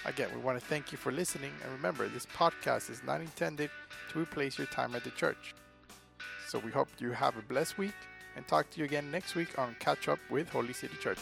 Again, 0.05 0.29
we 0.33 0.41
want 0.41 0.59
to 0.59 0.65
thank 0.65 0.91
you 0.91 0.97
for 0.97 1.11
listening, 1.11 1.51
and 1.63 1.71
remember, 1.71 2.07
this 2.07 2.25
podcast 2.25 2.89
is 2.89 3.03
not 3.03 3.21
intended 3.21 3.69
to 4.11 4.19
replace 4.19 4.57
your 4.57 4.65
time 4.67 4.95
at 4.95 5.03
the 5.03 5.11
church. 5.11 5.53
So 6.47 6.57
we 6.57 6.71
hope 6.71 6.87
you 6.97 7.11
have 7.11 7.37
a 7.37 7.41
blessed 7.43 7.77
week 7.77 7.93
and 8.35 8.47
talk 8.47 8.69
to 8.71 8.79
you 8.79 8.85
again 8.85 9.11
next 9.11 9.35
week 9.35 9.59
on 9.59 9.75
Catch 9.79 10.07
Up 10.07 10.17
with 10.31 10.49
Holy 10.49 10.73
City 10.73 10.95
Church. 10.99 11.19